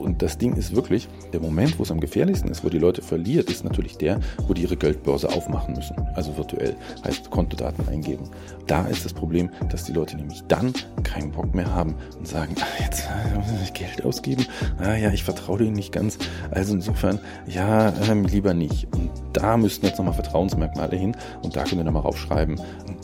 Und 0.00 0.22
das 0.22 0.38
Ding 0.38 0.54
ist 0.54 0.74
wirklich, 0.74 1.08
der 1.32 1.40
Moment, 1.40 1.78
wo 1.78 1.82
es 1.82 1.90
am 1.90 2.00
gefährlichsten 2.00 2.50
ist, 2.50 2.64
wo 2.64 2.70
die 2.70 2.78
Leute 2.78 3.02
verliert, 3.02 3.50
ist 3.50 3.64
natürlich 3.64 3.98
der, 3.98 4.18
wo 4.48 4.54
die 4.54 4.62
ihre 4.62 4.76
Geldbörse 4.76 5.28
aufmachen 5.28 5.74
müssen. 5.74 5.94
Also 6.14 6.36
virtuell, 6.38 6.74
heißt 7.04 7.30
Kontodaten 7.30 7.86
eingeben. 7.86 8.30
Da 8.66 8.86
ist 8.86 9.04
das 9.04 9.12
Problem, 9.12 9.50
dass 9.70 9.84
die 9.84 9.92
Leute 9.92 10.16
nämlich 10.16 10.42
dann 10.48 10.72
keinen 11.02 11.32
Bock 11.32 11.54
mehr 11.54 11.72
haben 11.74 11.94
und 12.18 12.26
sagen, 12.26 12.54
ach, 12.58 12.80
jetzt 12.80 13.06
muss 13.36 13.62
ich 13.62 13.74
Geld 13.74 14.02
ausgeben. 14.02 14.46
Ah 14.78 14.96
ja, 14.96 15.10
ich 15.10 15.22
vertraue 15.22 15.58
denen 15.58 15.74
nicht 15.74 15.92
ganz. 15.92 16.18
Also 16.50 16.72
insofern, 16.72 17.18
ja, 17.46 17.92
ähm, 18.08 18.24
lieber 18.24 18.54
nicht. 18.54 18.88
Und 18.94 19.10
da 19.34 19.58
müssten 19.58 19.84
jetzt 19.84 19.98
nochmal 19.98 20.14
Vertrauensmerkmale 20.14 20.96
hin 20.96 21.14
und 21.42 21.56
da 21.56 21.64
könnt 21.64 21.80
ihr 21.80 21.84
nochmal 21.84 22.02
raufschreiben, 22.02 22.58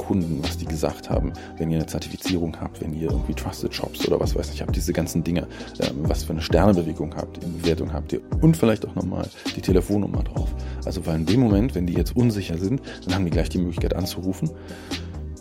Kunden, 0.07 0.41
was 0.43 0.57
die 0.57 0.67
gesagt 0.67 1.11
haben, 1.11 1.33
wenn 1.59 1.71
ihr 1.71 1.79
eine 1.79 1.87
Zertifizierung 1.87 2.57
habt, 2.61 2.81
wenn 2.81 2.95
ihr 2.95 3.11
irgendwie 3.11 3.35
Trusted 3.35 3.75
Shops 3.75 4.07
oder 4.07 4.21
was 4.21 4.37
weiß 4.37 4.53
ich 4.53 4.63
habt, 4.63 4.77
diese 4.77 4.93
ganzen 4.93 5.25
Dinge, 5.25 5.49
ähm, 5.81 6.03
was 6.03 6.25
für 6.25 6.33
eine 6.33 6.43
Sternebewegung 6.87 7.17
habt, 7.17 7.43
die 7.43 7.47
Bewertung 7.47 7.93
habt 7.93 8.13
ihr 8.13 8.21
und 8.41 8.57
vielleicht 8.57 8.87
auch 8.87 8.95
nochmal 8.95 9.29
die 9.55 9.61
Telefonnummer 9.61 10.23
drauf. 10.23 10.49
Also 10.85 11.05
weil 11.07 11.17
in 11.17 11.27
dem 11.27 11.41
Moment, 11.41 11.75
wenn 11.75 11.87
die 11.87 11.95
jetzt 11.95 12.15
unsicher 12.17 12.59
sind, 12.59 12.81
dann 13.05 13.15
haben 13.15 13.25
die 13.25 13.31
gleich 13.31 13.49
die 13.49 13.59
Möglichkeit 13.59 13.95
anzurufen. 13.95 14.51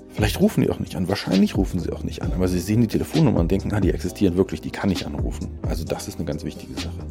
Vielleicht 0.09 0.39
rufen 0.39 0.61
die 0.61 0.69
auch 0.69 0.79
nicht 0.79 0.95
an, 0.95 1.09
wahrscheinlich 1.09 1.57
rufen 1.57 1.79
sie 1.79 1.91
auch 1.91 2.03
nicht 2.03 2.21
an, 2.21 2.31
aber 2.33 2.47
sie 2.47 2.59
sehen 2.59 2.81
die 2.81 2.87
Telefonnummer 2.87 3.41
und 3.41 3.51
denken, 3.51 3.73
ah, 3.73 3.81
die 3.81 3.91
existieren 3.91 4.37
wirklich, 4.37 4.61
die 4.61 4.71
kann 4.71 4.89
ich 4.89 5.05
anrufen. 5.05 5.49
Also 5.67 5.83
das 5.83 6.07
ist 6.07 6.15
eine 6.15 6.25
ganz 6.25 6.43
wichtige 6.45 6.73
Sache 6.73 7.05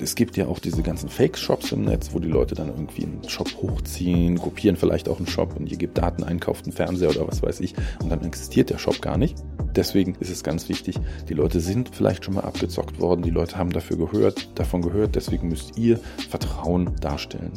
es 0.00 0.14
gibt 0.14 0.36
ja 0.36 0.46
auch 0.46 0.58
diese 0.58 0.82
ganzen 0.82 1.08
Fake-Shops 1.08 1.72
im 1.72 1.84
Netz, 1.84 2.10
wo 2.12 2.18
die 2.18 2.28
Leute 2.28 2.54
dann 2.54 2.68
irgendwie 2.68 3.04
einen 3.04 3.28
Shop 3.28 3.48
hochziehen, 3.62 4.38
kopieren 4.38 4.76
vielleicht 4.76 5.08
auch 5.08 5.18
einen 5.18 5.26
Shop 5.26 5.56
und 5.56 5.70
ihr 5.70 5.76
gebt 5.76 5.98
Daten 5.98 6.24
ein, 6.24 6.40
kauft 6.40 6.64
einen 6.64 6.72
Fernseher 6.72 7.10
oder 7.10 7.26
was 7.26 7.42
weiß 7.42 7.60
ich 7.60 7.74
und 8.02 8.10
dann 8.10 8.22
existiert 8.24 8.70
der 8.70 8.78
Shop 8.78 9.00
gar 9.00 9.18
nicht. 9.18 9.36
Deswegen 9.76 10.14
ist 10.20 10.30
es 10.30 10.44
ganz 10.44 10.68
wichtig, 10.68 10.96
die 11.28 11.34
Leute 11.34 11.60
sind 11.60 11.90
vielleicht 11.94 12.24
schon 12.24 12.34
mal 12.34 12.44
abgezockt 12.44 13.00
worden, 13.00 13.22
die 13.22 13.30
Leute 13.30 13.56
haben 13.56 13.70
dafür 13.70 13.96
gehört, 13.96 14.58
davon 14.58 14.82
gehört, 14.82 15.16
deswegen 15.16 15.48
müsst 15.48 15.76
ihr 15.76 15.98
Vertrauen 16.28 16.94
darstellen 17.00 17.52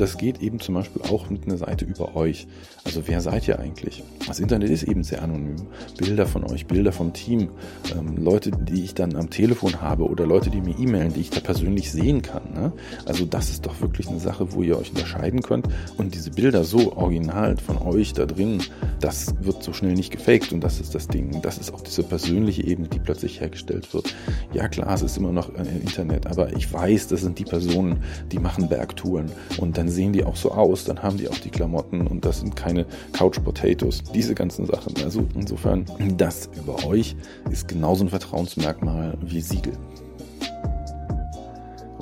das 0.00 0.18
geht 0.18 0.42
eben 0.42 0.60
zum 0.60 0.74
Beispiel 0.74 1.02
auch 1.02 1.30
mit 1.30 1.44
einer 1.44 1.56
Seite 1.56 1.84
über 1.84 2.16
euch. 2.16 2.46
Also 2.84 3.02
wer 3.06 3.20
seid 3.20 3.48
ihr 3.48 3.58
eigentlich? 3.58 4.04
Das 4.26 4.38
Internet 4.38 4.70
ist 4.70 4.84
eben 4.84 5.02
sehr 5.02 5.22
anonym. 5.22 5.56
Bilder 5.98 6.26
von 6.26 6.44
euch, 6.44 6.66
Bilder 6.66 6.92
vom 6.92 7.12
Team, 7.12 7.48
ähm, 7.96 8.16
Leute, 8.16 8.50
die 8.50 8.84
ich 8.84 8.94
dann 8.94 9.16
am 9.16 9.30
Telefon 9.30 9.80
habe 9.80 10.04
oder 10.04 10.26
Leute, 10.26 10.50
die 10.50 10.60
mir 10.60 10.78
e-mailen, 10.78 11.12
die 11.12 11.20
ich 11.20 11.30
da 11.30 11.40
persönlich 11.40 11.90
sehen 11.90 12.22
kann. 12.22 12.42
Ne? 12.54 12.72
Also 13.04 13.24
das 13.24 13.50
ist 13.50 13.66
doch 13.66 13.80
wirklich 13.80 14.08
eine 14.08 14.20
Sache, 14.20 14.52
wo 14.52 14.62
ihr 14.62 14.78
euch 14.78 14.90
unterscheiden 14.90 15.42
könnt. 15.42 15.66
Und 15.96 16.14
diese 16.14 16.30
Bilder 16.30 16.64
so 16.64 16.92
original 16.96 17.56
von 17.56 17.78
euch 17.78 18.12
da 18.12 18.26
drin, 18.26 18.62
das 19.00 19.34
wird 19.40 19.62
so 19.62 19.72
schnell 19.72 19.94
nicht 19.94 20.12
gefaked 20.12 20.52
und 20.52 20.60
das 20.60 20.80
ist 20.80 20.94
das 20.94 21.08
Ding. 21.08 21.42
Das 21.42 21.58
ist 21.58 21.72
auch 21.72 21.80
diese 21.80 22.02
persönliche 22.02 22.64
Ebene, 22.64 22.88
die 22.88 22.98
plötzlich 22.98 23.40
hergestellt 23.40 23.92
wird. 23.94 24.14
Ja 24.52 24.68
klar, 24.68 24.94
es 24.94 25.02
ist 25.02 25.16
immer 25.16 25.32
noch 25.32 25.54
äh, 25.54 25.62
Internet, 25.80 26.26
aber 26.26 26.54
ich 26.56 26.72
weiß, 26.72 27.08
das 27.08 27.22
sind 27.22 27.38
die 27.38 27.44
Personen, 27.44 28.02
die 28.32 28.38
machen 28.38 28.68
Bergtouren 28.68 29.30
und 29.58 29.76
dann 29.76 29.85
dann 29.86 29.92
sehen 29.92 30.12
die 30.12 30.24
auch 30.24 30.34
so 30.34 30.50
aus, 30.50 30.84
dann 30.84 31.00
haben 31.02 31.16
die 31.16 31.28
auch 31.28 31.38
die 31.38 31.50
Klamotten 31.50 32.08
und 32.08 32.24
das 32.24 32.40
sind 32.40 32.56
keine 32.56 32.86
Couch 33.12 33.38
Potatoes, 33.42 34.02
diese 34.12 34.34
ganzen 34.34 34.66
Sachen. 34.66 34.94
Also 35.04 35.24
insofern, 35.36 35.86
das 36.16 36.50
über 36.60 36.84
euch 36.84 37.14
ist 37.50 37.68
genauso 37.68 38.04
ein 38.04 38.08
Vertrauensmerkmal 38.08 39.16
wie 39.22 39.40
Siegel. 39.40 39.74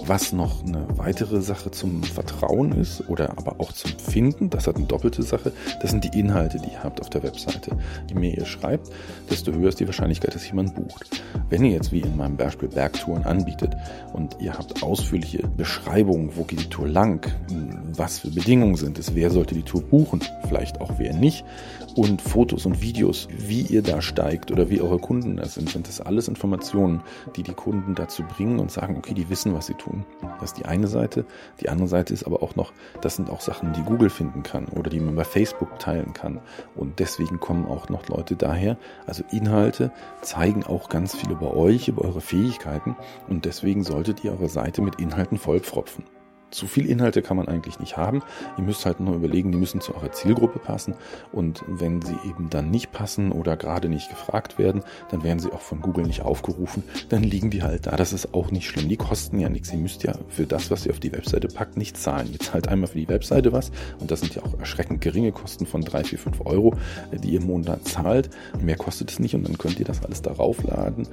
Was 0.06 0.34
noch 0.34 0.62
eine 0.62 0.86
weitere 0.98 1.40
Sache 1.40 1.70
zum 1.70 2.02
Vertrauen 2.02 2.72
ist 2.72 3.08
oder 3.08 3.30
aber 3.30 3.58
auch 3.58 3.72
zum 3.72 3.90
Finden, 3.98 4.50
das 4.50 4.66
hat 4.66 4.76
eine 4.76 4.84
doppelte 4.84 5.22
Sache, 5.22 5.50
das 5.80 5.92
sind 5.92 6.04
die 6.04 6.18
Inhalte, 6.18 6.58
die 6.58 6.72
ihr 6.72 6.82
habt 6.82 7.00
auf 7.00 7.08
der 7.08 7.22
Webseite. 7.22 7.74
Je 8.08 8.14
mehr 8.14 8.36
ihr 8.36 8.44
schreibt, 8.44 8.90
desto 9.30 9.52
höher 9.52 9.70
ist 9.70 9.80
die 9.80 9.86
Wahrscheinlichkeit, 9.86 10.34
dass 10.34 10.46
jemand 10.46 10.74
bucht. 10.74 11.22
Wenn 11.48 11.64
ihr 11.64 11.72
jetzt 11.72 11.90
wie 11.90 12.00
in 12.00 12.18
meinem 12.18 12.36
Beispiel 12.36 12.68
Bergtouren 12.68 13.24
anbietet 13.24 13.74
und 14.12 14.36
ihr 14.40 14.52
habt 14.52 14.82
ausführliche 14.82 15.48
Beschreibungen, 15.56 16.36
wo 16.36 16.44
geht 16.44 16.60
die 16.60 16.68
Tour 16.68 16.86
lang, 16.86 17.26
was 17.96 18.18
für 18.18 18.30
Bedingungen 18.30 18.76
sind 18.76 18.98
es, 18.98 19.14
wer 19.14 19.30
sollte 19.30 19.54
die 19.54 19.62
Tour 19.62 19.82
buchen, 19.82 20.20
vielleicht 20.46 20.82
auch 20.82 20.98
wer 20.98 21.14
nicht, 21.14 21.46
und 21.96 22.20
Fotos 22.20 22.66
und 22.66 22.82
Videos, 22.82 23.28
wie 23.30 23.62
ihr 23.62 23.82
da 23.82 24.02
steigt 24.02 24.50
oder 24.50 24.68
wie 24.68 24.80
eure 24.80 24.98
Kunden 24.98 25.36
da 25.36 25.46
sind, 25.46 25.70
sind 25.70 25.88
das 25.88 26.00
alles 26.00 26.28
Informationen, 26.28 27.02
die 27.36 27.42
die 27.42 27.52
Kunden 27.52 27.94
dazu 27.94 28.22
bringen 28.24 28.58
und 28.58 28.70
sagen, 28.70 28.96
okay, 28.96 29.14
die 29.14 29.28
wissen, 29.28 29.54
was 29.54 29.66
sie 29.66 29.74
tun. 29.74 29.93
Das 30.40 30.52
ist 30.52 30.58
die 30.58 30.64
eine 30.64 30.86
Seite. 30.86 31.24
Die 31.60 31.68
andere 31.68 31.88
Seite 31.88 32.12
ist 32.12 32.24
aber 32.24 32.42
auch 32.42 32.56
noch, 32.56 32.72
das 33.00 33.16
sind 33.16 33.30
auch 33.30 33.40
Sachen, 33.40 33.72
die 33.72 33.82
Google 33.82 34.10
finden 34.10 34.42
kann 34.42 34.66
oder 34.66 34.90
die 34.90 35.00
man 35.00 35.14
bei 35.14 35.24
Facebook 35.24 35.78
teilen 35.78 36.12
kann. 36.12 36.40
Und 36.74 36.98
deswegen 36.98 37.40
kommen 37.40 37.66
auch 37.66 37.88
noch 37.88 38.08
Leute 38.08 38.36
daher. 38.36 38.76
Also 39.06 39.24
Inhalte 39.30 39.92
zeigen 40.22 40.64
auch 40.64 40.88
ganz 40.88 41.14
viel 41.14 41.30
über 41.30 41.56
euch, 41.56 41.88
über 41.88 42.02
eure 42.02 42.20
Fähigkeiten 42.20 42.96
und 43.28 43.44
deswegen 43.44 43.84
solltet 43.84 44.24
ihr 44.24 44.32
eure 44.32 44.48
Seite 44.48 44.82
mit 44.82 45.00
Inhalten 45.00 45.38
vollpfropfen. 45.38 46.04
Zu 46.54 46.68
viel 46.68 46.86
Inhalte 46.86 47.20
kann 47.20 47.36
man 47.36 47.48
eigentlich 47.48 47.80
nicht 47.80 47.96
haben. 47.96 48.22
Ihr 48.56 48.62
müsst 48.62 48.86
halt 48.86 49.00
nur 49.00 49.16
überlegen, 49.16 49.50
die 49.50 49.58
müssen 49.58 49.80
zu 49.80 49.92
eurer 49.96 50.12
Zielgruppe 50.12 50.60
passen. 50.60 50.94
Und 51.32 51.64
wenn 51.66 52.00
sie 52.00 52.14
eben 52.24 52.48
dann 52.48 52.70
nicht 52.70 52.92
passen 52.92 53.32
oder 53.32 53.56
gerade 53.56 53.88
nicht 53.88 54.08
gefragt 54.08 54.56
werden, 54.56 54.84
dann 55.10 55.24
werden 55.24 55.40
sie 55.40 55.50
auch 55.50 55.60
von 55.60 55.80
Google 55.80 56.06
nicht 56.06 56.22
aufgerufen. 56.22 56.84
Dann 57.08 57.24
liegen 57.24 57.50
die 57.50 57.64
halt 57.64 57.88
da. 57.88 57.96
Das 57.96 58.12
ist 58.12 58.34
auch 58.34 58.52
nicht 58.52 58.68
schlimm. 58.68 58.88
Die 58.88 58.96
kosten 58.96 59.40
ja 59.40 59.48
nichts. 59.48 59.72
Ihr 59.72 59.78
müsst 59.78 60.04
ja 60.04 60.14
für 60.28 60.46
das, 60.46 60.70
was 60.70 60.86
ihr 60.86 60.92
auf 60.92 61.00
die 61.00 61.10
Webseite 61.12 61.48
packt, 61.48 61.76
nicht 61.76 61.96
zahlen. 61.96 62.28
Ihr 62.32 62.38
zahlt 62.38 62.68
einmal 62.68 62.86
für 62.86 62.98
die 62.98 63.08
Webseite 63.08 63.52
was 63.52 63.72
und 63.98 64.12
das 64.12 64.20
sind 64.20 64.36
ja 64.36 64.42
auch 64.44 64.56
erschreckend 64.60 65.00
geringe 65.00 65.32
Kosten 65.32 65.66
von 65.66 65.80
3, 65.80 66.04
4, 66.04 66.18
5 66.20 66.46
Euro, 66.46 66.74
die 67.12 67.30
ihr 67.30 67.40
im 67.40 67.48
Monat 67.48 67.84
zahlt. 67.88 68.30
Mehr 68.60 68.76
kostet 68.76 69.10
es 69.10 69.18
nicht 69.18 69.34
und 69.34 69.42
dann 69.42 69.58
könnt 69.58 69.80
ihr 69.80 69.86
das 69.86 70.04
alles 70.04 70.22
darauf 70.22 70.62
laden. 70.62 71.08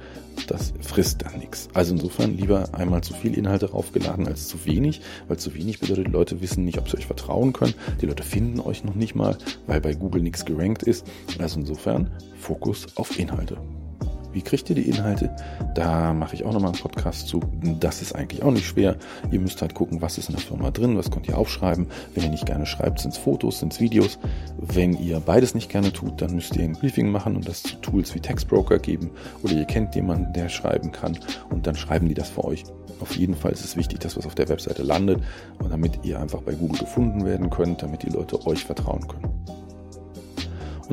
Das 0.46 0.72
frisst 0.80 1.22
dann 1.22 1.40
nichts. 1.40 1.68
Also 1.74 1.94
insofern 1.94 2.36
lieber 2.36 2.68
einmal 2.72 3.02
zu 3.02 3.12
viel 3.14 3.36
Inhalte 3.36 3.72
raufgeladen 3.72 4.28
als 4.28 4.46
zu 4.46 4.64
wenig, 4.64 5.00
weil 5.32 5.38
zu 5.38 5.54
wenig 5.54 5.80
bedeutet, 5.80 6.08
die 6.08 6.10
Leute 6.10 6.42
wissen 6.42 6.66
nicht, 6.66 6.76
ob 6.76 6.90
sie 6.90 6.98
euch 6.98 7.06
vertrauen 7.06 7.54
können. 7.54 7.72
Die 8.02 8.06
Leute 8.06 8.22
finden 8.22 8.60
euch 8.60 8.84
noch 8.84 8.94
nicht 8.94 9.14
mal, 9.14 9.38
weil 9.66 9.80
bei 9.80 9.94
Google 9.94 10.20
nichts 10.20 10.44
gerankt 10.44 10.82
ist. 10.82 11.06
Also 11.38 11.58
insofern 11.58 12.10
Fokus 12.38 12.86
auf 12.96 13.18
Inhalte. 13.18 13.56
Wie 14.32 14.42
kriegt 14.42 14.68
ihr 14.70 14.76
die 14.76 14.88
Inhalte? 14.88 15.34
Da 15.74 16.12
mache 16.12 16.34
ich 16.34 16.44
auch 16.44 16.52
nochmal 16.52 16.72
einen 16.72 16.80
Podcast 16.80 17.28
zu. 17.28 17.40
Das 17.80 18.02
ist 18.02 18.14
eigentlich 18.14 18.42
auch 18.42 18.50
nicht 18.50 18.66
schwer. 18.66 18.96
Ihr 19.30 19.40
müsst 19.40 19.60
halt 19.60 19.74
gucken, 19.74 20.00
was 20.00 20.18
ist 20.18 20.28
in 20.28 20.36
der 20.36 20.44
Firma 20.44 20.70
drin, 20.70 20.96
was 20.96 21.10
könnt 21.10 21.28
ihr 21.28 21.36
aufschreiben. 21.36 21.86
Wenn 22.14 22.24
ihr 22.24 22.30
nicht 22.30 22.46
gerne 22.46 22.66
schreibt, 22.66 23.00
sind 23.00 23.12
es 23.12 23.18
Fotos, 23.18 23.60
sind 23.60 23.72
es 23.72 23.80
Videos. 23.80 24.18
Wenn 24.58 24.96
ihr 24.98 25.20
beides 25.20 25.54
nicht 25.54 25.70
gerne 25.70 25.92
tut, 25.92 26.20
dann 26.20 26.34
müsst 26.34 26.56
ihr 26.56 26.64
ein 26.64 26.72
Briefing 26.72 27.10
machen 27.10 27.36
und 27.36 27.48
das 27.48 27.62
zu 27.62 27.76
Tools 27.76 28.14
wie 28.14 28.20
Textbroker 28.20 28.78
geben. 28.78 29.10
Oder 29.42 29.54
ihr 29.54 29.64
kennt 29.64 29.94
jemanden, 29.94 30.32
der 30.32 30.48
schreiben 30.48 30.92
kann 30.92 31.18
und 31.50 31.66
dann 31.66 31.76
schreiben 31.76 32.08
die 32.08 32.14
das 32.14 32.30
für 32.30 32.44
euch. 32.44 32.64
Auf 33.00 33.16
jeden 33.16 33.34
Fall 33.34 33.52
ist 33.52 33.64
es 33.64 33.76
wichtig, 33.76 33.98
dass 34.00 34.16
was 34.16 34.26
auf 34.26 34.36
der 34.36 34.48
Webseite 34.48 34.82
landet 34.82 35.20
und 35.58 35.70
damit 35.70 36.00
ihr 36.04 36.20
einfach 36.20 36.40
bei 36.42 36.52
Google 36.54 36.78
gefunden 36.78 37.24
werden 37.24 37.50
könnt, 37.50 37.82
damit 37.82 38.04
die 38.04 38.10
Leute 38.10 38.46
euch 38.46 38.64
vertrauen 38.64 39.06
können. 39.08 39.61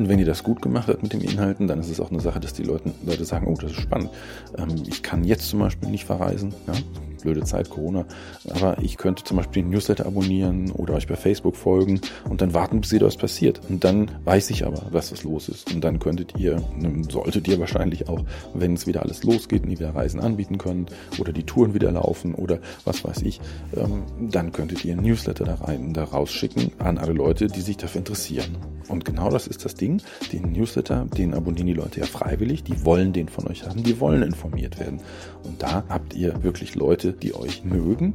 Und 0.00 0.08
wenn 0.08 0.18
ihr 0.18 0.24
das 0.24 0.42
gut 0.42 0.62
gemacht 0.62 0.88
habt 0.88 1.02
mit 1.02 1.12
den 1.12 1.20
Inhalten, 1.20 1.68
dann 1.68 1.78
ist 1.78 1.90
es 1.90 2.00
auch 2.00 2.10
eine 2.10 2.20
Sache, 2.20 2.40
dass 2.40 2.54
die 2.54 2.62
Leute, 2.62 2.90
Leute 3.04 3.26
sagen, 3.26 3.46
oh, 3.46 3.54
das 3.60 3.72
ist 3.72 3.82
spannend. 3.82 4.08
Ähm, 4.56 4.82
ich 4.88 5.02
kann 5.02 5.24
jetzt 5.24 5.50
zum 5.50 5.60
Beispiel 5.60 5.90
nicht 5.90 6.06
verreisen. 6.06 6.54
Ja? 6.66 6.72
Blöde 7.20 7.44
Zeit, 7.44 7.70
Corona. 7.70 8.04
Aber 8.48 8.78
ich 8.80 8.96
könnte 8.96 9.24
zum 9.24 9.36
Beispiel 9.36 9.62
den 9.62 9.70
Newsletter 9.70 10.06
abonnieren 10.06 10.70
oder 10.72 10.94
euch 10.94 11.06
bei 11.06 11.16
Facebook 11.16 11.56
folgen 11.56 12.00
und 12.28 12.40
dann 12.40 12.54
warten, 12.54 12.80
bis 12.80 12.92
wieder 12.92 13.06
was 13.06 13.16
passiert. 13.16 13.60
Und 13.68 13.84
dann 13.84 14.10
weiß 14.24 14.50
ich 14.50 14.64
aber, 14.64 14.82
was 14.90 15.12
was 15.12 15.24
los 15.24 15.48
ist. 15.48 15.72
Und 15.72 15.82
dann 15.82 15.98
könntet 15.98 16.38
ihr, 16.38 16.62
solltet 17.10 17.48
ihr 17.48 17.58
wahrscheinlich 17.58 18.08
auch, 18.08 18.24
wenn 18.54 18.74
es 18.74 18.86
wieder 18.86 19.02
alles 19.02 19.22
losgeht 19.24 19.64
und 19.64 19.70
ihr 19.70 19.80
wieder 19.80 19.94
Reisen 19.94 20.20
anbieten 20.20 20.58
könnt 20.58 20.90
oder 21.18 21.32
die 21.32 21.44
Touren 21.44 21.74
wieder 21.74 21.90
laufen 21.90 22.34
oder 22.34 22.58
was 22.84 23.04
weiß 23.04 23.22
ich, 23.22 23.40
ähm, 23.76 24.02
dann 24.30 24.52
könntet 24.52 24.84
ihr 24.84 24.92
einen 24.92 25.02
Newsletter 25.02 25.44
da 25.44 25.54
rein, 25.54 25.92
da 25.92 26.04
rausschicken 26.04 26.72
an 26.78 26.98
alle 26.98 27.12
Leute, 27.12 27.46
die 27.48 27.60
sich 27.60 27.76
dafür 27.76 28.00
interessieren. 28.00 28.56
Und 28.88 29.04
genau 29.04 29.30
das 29.30 29.46
ist 29.46 29.64
das 29.64 29.74
Ding. 29.74 30.02
Den 30.32 30.52
Newsletter, 30.52 31.06
den 31.16 31.34
abonnieren 31.34 31.68
die 31.68 31.74
Leute 31.74 32.00
ja 32.00 32.06
freiwillig. 32.06 32.64
Die 32.64 32.84
wollen 32.84 33.12
den 33.12 33.28
von 33.28 33.46
euch 33.46 33.64
haben. 33.64 33.82
Die 33.82 34.00
wollen 34.00 34.22
informiert 34.22 34.80
werden. 34.80 35.00
Und 35.44 35.62
da 35.62 35.84
habt 35.88 36.14
ihr 36.14 36.42
wirklich 36.42 36.74
Leute, 36.74 37.09
die 37.12 37.34
euch 37.34 37.64
mögen 37.64 38.14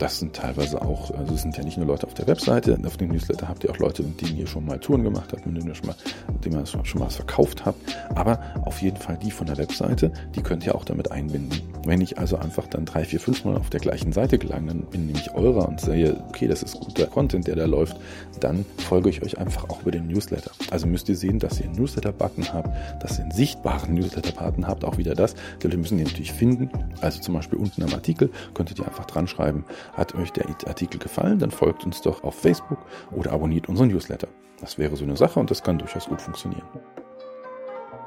das 0.00 0.18
sind 0.18 0.34
teilweise 0.34 0.80
auch, 0.80 1.10
also 1.10 1.34
es 1.34 1.42
sind 1.42 1.56
ja 1.56 1.62
nicht 1.62 1.76
nur 1.76 1.86
Leute 1.86 2.06
auf 2.06 2.14
der 2.14 2.26
Webseite, 2.26 2.78
auf 2.86 2.96
dem 2.96 3.08
Newsletter 3.08 3.48
habt 3.48 3.64
ihr 3.64 3.70
auch 3.70 3.78
Leute, 3.78 4.02
mit 4.02 4.20
denen 4.20 4.38
ihr 4.38 4.46
schon 4.46 4.64
mal 4.64 4.78
Touren 4.78 5.04
gemacht 5.04 5.32
habt, 5.32 5.44
mit 5.46 5.56
denen 5.56 5.68
ihr 5.68 5.74
schon 5.74 5.88
mal, 5.88 5.96
denen 6.44 6.58
ihr 6.58 6.66
schon 6.66 6.82
mal 6.98 7.06
was 7.06 7.16
verkauft 7.16 7.66
habt. 7.66 7.78
Aber 8.14 8.40
auf 8.62 8.80
jeden 8.80 8.96
Fall 8.96 9.18
die 9.18 9.30
von 9.30 9.46
der 9.46 9.58
Webseite, 9.58 10.10
die 10.34 10.42
könnt 10.42 10.64
ihr 10.64 10.74
auch 10.74 10.84
damit 10.84 11.12
einbinden. 11.12 11.60
Wenn 11.84 12.00
ich 12.00 12.18
also 12.18 12.36
einfach 12.36 12.66
dann 12.66 12.86
drei, 12.86 13.04
vier, 13.04 13.20
fünf 13.20 13.44
Mal 13.44 13.56
auf 13.56 13.70
der 13.70 13.80
gleichen 13.80 14.12
Seite 14.12 14.38
gelange, 14.38 14.68
dann 14.68 14.82
bin 14.82 15.06
nämlich 15.06 15.34
eurer 15.34 15.68
und 15.68 15.80
sehe, 15.80 16.22
okay, 16.28 16.48
das 16.48 16.62
ist 16.62 16.80
guter 16.80 17.06
Content, 17.06 17.46
der 17.46 17.56
da 17.56 17.66
läuft, 17.66 17.96
dann 18.40 18.64
folge 18.78 19.10
ich 19.10 19.22
euch 19.22 19.38
einfach 19.38 19.68
auch 19.68 19.82
über 19.82 19.90
den 19.90 20.06
Newsletter. 20.06 20.50
Also 20.70 20.86
müsst 20.86 21.08
ihr 21.08 21.16
sehen, 21.16 21.38
dass 21.38 21.60
ihr 21.60 21.66
einen 21.66 21.76
Newsletter-Button 21.76 22.52
habt, 22.52 23.02
dass 23.02 23.18
ihr 23.18 23.24
einen 23.24 23.32
sichtbaren 23.32 23.94
Newsletter-Button 23.94 24.66
habt, 24.66 24.84
auch 24.84 24.96
wieder 24.96 25.14
das. 25.14 25.34
Die 25.62 25.66
Leute 25.66 25.78
müssen 25.78 25.98
den 25.98 26.06
natürlich 26.06 26.32
finden. 26.32 26.70
Also 27.00 27.20
zum 27.20 27.34
Beispiel 27.34 27.58
unten 27.58 27.82
am 27.82 27.92
Artikel 27.92 28.30
könntet 28.54 28.78
ihr 28.78 28.86
einfach 28.86 29.06
dran 29.06 29.26
schreiben, 29.26 29.64
hat 29.92 30.14
euch 30.14 30.32
der 30.32 30.46
Artikel 30.66 30.98
gefallen, 30.98 31.38
dann 31.38 31.50
folgt 31.50 31.84
uns 31.84 32.00
doch 32.02 32.24
auf 32.24 32.34
Facebook 32.34 32.78
oder 33.12 33.32
abonniert 33.32 33.68
unseren 33.68 33.88
Newsletter. 33.88 34.28
Das 34.60 34.78
wäre 34.78 34.96
so 34.96 35.04
eine 35.04 35.16
Sache 35.16 35.40
und 35.40 35.50
das 35.50 35.62
kann 35.62 35.78
durchaus 35.78 36.06
gut 36.06 36.20
funktionieren 36.20 36.66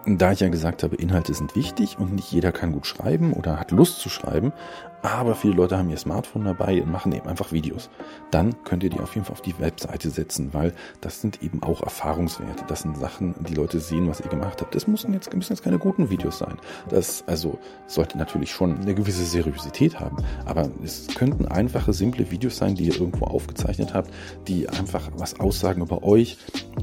da 0.05 0.31
ich 0.31 0.41
ja 0.41 0.49
gesagt 0.49 0.83
habe, 0.83 0.95
Inhalte 0.95 1.33
sind 1.33 1.55
wichtig 1.55 1.97
und 1.97 2.13
nicht 2.13 2.31
jeder 2.31 2.51
kann 2.51 2.73
gut 2.73 2.85
schreiben 2.85 3.33
oder 3.33 3.59
hat 3.59 3.71
Lust 3.71 3.99
zu 3.99 4.09
schreiben, 4.09 4.51
aber 5.03 5.35
viele 5.35 5.55
Leute 5.55 5.77
haben 5.77 5.89
ihr 5.89 5.97
Smartphone 5.97 6.45
dabei 6.45 6.81
und 6.81 6.89
machen 6.89 7.11
eben 7.11 7.27
einfach 7.27 7.51
Videos. 7.51 7.89
Dann 8.31 8.63
könnt 8.63 8.83
ihr 8.83 8.89
die 8.89 9.01
auf 9.01 9.13
jeden 9.15 9.25
Fall 9.25 9.33
auf 9.33 9.41
die 9.41 9.59
Webseite 9.59 10.09
setzen, 10.09 10.53
weil 10.53 10.73
das 11.01 11.19
sind 11.19 11.43
eben 11.43 11.61
auch 11.61 11.83
Erfahrungswerte. 11.83 12.63
Das 12.67 12.83
sind 12.83 12.97
Sachen, 12.97 13.35
die 13.47 13.53
Leute 13.53 13.81
sehen, 13.81 14.07
was 14.07 14.21
ihr 14.21 14.29
gemacht 14.29 14.61
habt. 14.61 14.73
Das 14.73 14.87
müssen 14.87 15.13
jetzt, 15.13 15.33
müssen 15.35 15.51
jetzt 15.51 15.61
keine 15.61 15.77
guten 15.77 16.09
Videos 16.09 16.37
sein. 16.37 16.57
Das 16.89 17.25
also 17.27 17.59
sollte 17.85 18.17
natürlich 18.17 18.51
schon 18.51 18.79
eine 18.79 18.95
gewisse 18.95 19.25
Seriosität 19.25 19.99
haben, 19.99 20.17
aber 20.45 20.69
es 20.81 21.07
könnten 21.13 21.47
einfache, 21.47 21.91
simple 21.91 22.31
Videos 22.31 22.55
sein, 22.55 22.75
die 22.75 22.85
ihr 22.85 22.95
irgendwo 22.95 23.25
aufgezeichnet 23.25 23.93
habt, 23.93 24.09
die 24.47 24.69
einfach 24.69 25.11
was 25.17 25.37
aussagen 25.37 25.81
über 25.81 26.03
euch. 26.03 26.37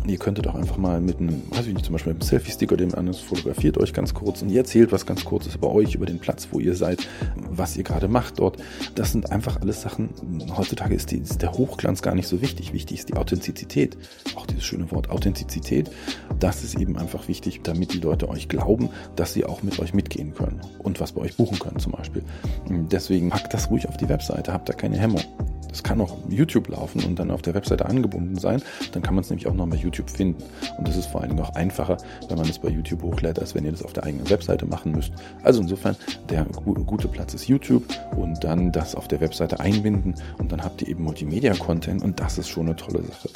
Ihr 0.06 0.18
könntet 0.18 0.46
auch 0.46 0.54
einfach 0.54 0.76
mal 0.76 1.00
mit 1.00 1.20
einem, 1.20 1.42
weiß 1.50 1.66
ich 1.66 1.72
nicht, 1.72 1.86
zum 1.86 1.94
Beispiel 1.94 2.12
mit 2.12 2.22
einem 2.22 2.28
Selfie-Stick 2.28 2.70
oder 2.70 2.84
dem 2.84 2.94
anderen 2.94 3.18
fotografiert 3.18 3.78
euch 3.78 3.94
ganz 3.94 4.12
kurz 4.12 4.42
und 4.42 4.50
ihr 4.50 4.58
erzählt 4.58 4.92
was 4.92 5.06
ganz 5.06 5.24
Kurzes 5.24 5.54
über 5.54 5.72
euch, 5.72 5.94
über 5.94 6.04
den 6.04 6.18
Platz, 6.18 6.48
wo 6.50 6.60
ihr 6.60 6.74
seid, 6.74 7.08
was 7.50 7.76
ihr 7.76 7.82
gerade 7.82 8.10
macht 8.11 8.38
dort. 8.38 8.59
Das 8.95 9.12
sind 9.12 9.33
einfach 9.33 9.61
alles 9.61 9.83
Sachen. 9.83 10.11
Heutzutage 10.57 10.95
ist, 10.95 11.11
die, 11.11 11.19
ist 11.19 11.43
der 11.43 11.52
Hochglanz 11.52 12.02
gar 12.02 12.14
nicht 12.14 12.29
so 12.29 12.40
wichtig. 12.40 12.73
Wichtig 12.73 12.99
ist 12.99 13.09
die 13.09 13.14
Authentizität. 13.14 13.97
Auch 14.37 14.47
dieses 14.47 14.64
schöne 14.64 14.90
Wort 14.90 15.11
Authentizität. 15.11 15.90
Das 16.38 16.62
ist 16.62 16.79
eben 16.79 16.97
einfach 16.97 17.29
wichtig, 17.29 17.61
damit 17.62 17.93
die 17.93 18.00
Leute 18.00 18.29
euch 18.29 18.49
glauben, 18.49 18.90
dass 19.17 19.33
sie 19.33 19.45
auch 19.45 19.62
mit 19.62 19.79
euch 19.79 19.95
mitgehen 19.95 20.35
können 20.35 20.61
und 20.79 21.00
was 21.00 21.12
bei 21.12 21.23
euch 21.23 21.37
buchen 21.37 21.59
können 21.59 21.79
zum 21.79 21.93
Beispiel. 21.93 22.23
Deswegen 22.69 23.31
packt 23.31 23.55
das 23.55 23.71
ruhig 23.71 23.88
auf 23.88 23.97
die 23.97 24.09
Webseite, 24.09 24.52
habt 24.52 24.69
da 24.69 24.73
keine 24.73 24.99
Hemmung. 24.99 25.23
Das 25.70 25.82
kann 25.82 26.00
auch 26.00 26.18
YouTube 26.28 26.68
laufen 26.68 27.02
und 27.04 27.18
dann 27.18 27.30
auf 27.30 27.42
der 27.42 27.54
Webseite 27.54 27.86
angebunden 27.86 28.36
sein. 28.36 28.62
Dann 28.92 29.02
kann 29.02 29.14
man 29.14 29.22
es 29.22 29.30
nämlich 29.30 29.46
auch 29.46 29.54
noch 29.54 29.66
bei 29.68 29.76
YouTube 29.76 30.10
finden. 30.10 30.42
Und 30.78 30.88
das 30.88 30.96
ist 30.96 31.06
vor 31.06 31.20
allen 31.20 31.30
Dingen 31.30 31.42
auch 31.42 31.54
einfacher, 31.54 31.96
wenn 32.28 32.36
man 32.36 32.48
es 32.48 32.58
bei 32.58 32.68
YouTube 32.68 33.02
hochlädt, 33.02 33.38
als 33.38 33.54
wenn 33.54 33.64
ihr 33.64 33.72
das 33.72 33.82
auf 33.82 33.92
der 33.92 34.04
eigenen 34.04 34.28
Webseite 34.28 34.66
machen 34.66 34.92
müsst. 34.92 35.12
Also 35.42 35.60
insofern, 35.60 35.96
der 36.28 36.44
gute 36.44 37.08
Platz 37.08 37.34
ist 37.34 37.48
YouTube 37.48 37.84
und 38.16 38.42
dann 38.44 38.72
das 38.72 38.94
auf 38.94 39.08
der 39.08 39.20
Webseite 39.20 39.60
einbinden 39.60 40.14
und 40.38 40.52
dann 40.52 40.62
habt 40.62 40.82
ihr 40.82 40.88
eben 40.88 41.04
Multimedia-Content 41.04 42.02
und 42.02 42.20
das 42.20 42.38
ist 42.38 42.48
schon 42.48 42.66
eine 42.66 42.76
tolle 42.76 43.02
Sache. 43.02 43.28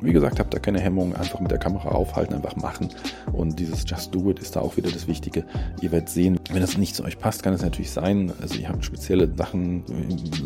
Wie 0.00 0.12
gesagt, 0.12 0.38
habt 0.38 0.52
da 0.52 0.58
keine 0.58 0.80
Hemmung, 0.80 1.14
einfach 1.16 1.40
mit 1.40 1.50
der 1.50 1.58
Kamera 1.58 1.88
aufhalten, 1.90 2.34
einfach 2.34 2.56
machen. 2.56 2.88
Und 3.32 3.58
dieses 3.58 3.84
Just 3.88 4.14
Do 4.14 4.30
It 4.30 4.38
ist 4.38 4.56
da 4.56 4.60
auch 4.60 4.76
wieder 4.76 4.90
das 4.90 5.06
Wichtige. 5.06 5.44
Ihr 5.80 5.92
werdet 5.92 6.08
sehen, 6.08 6.38
wenn 6.50 6.60
das 6.60 6.76
nicht 6.76 6.94
zu 6.94 7.04
euch 7.04 7.18
passt, 7.18 7.42
kann 7.42 7.54
es 7.54 7.62
natürlich 7.62 7.90
sein. 7.90 8.32
Also 8.40 8.58
ihr 8.58 8.68
habt 8.68 8.84
spezielle 8.84 9.32
Sachen, 9.34 9.84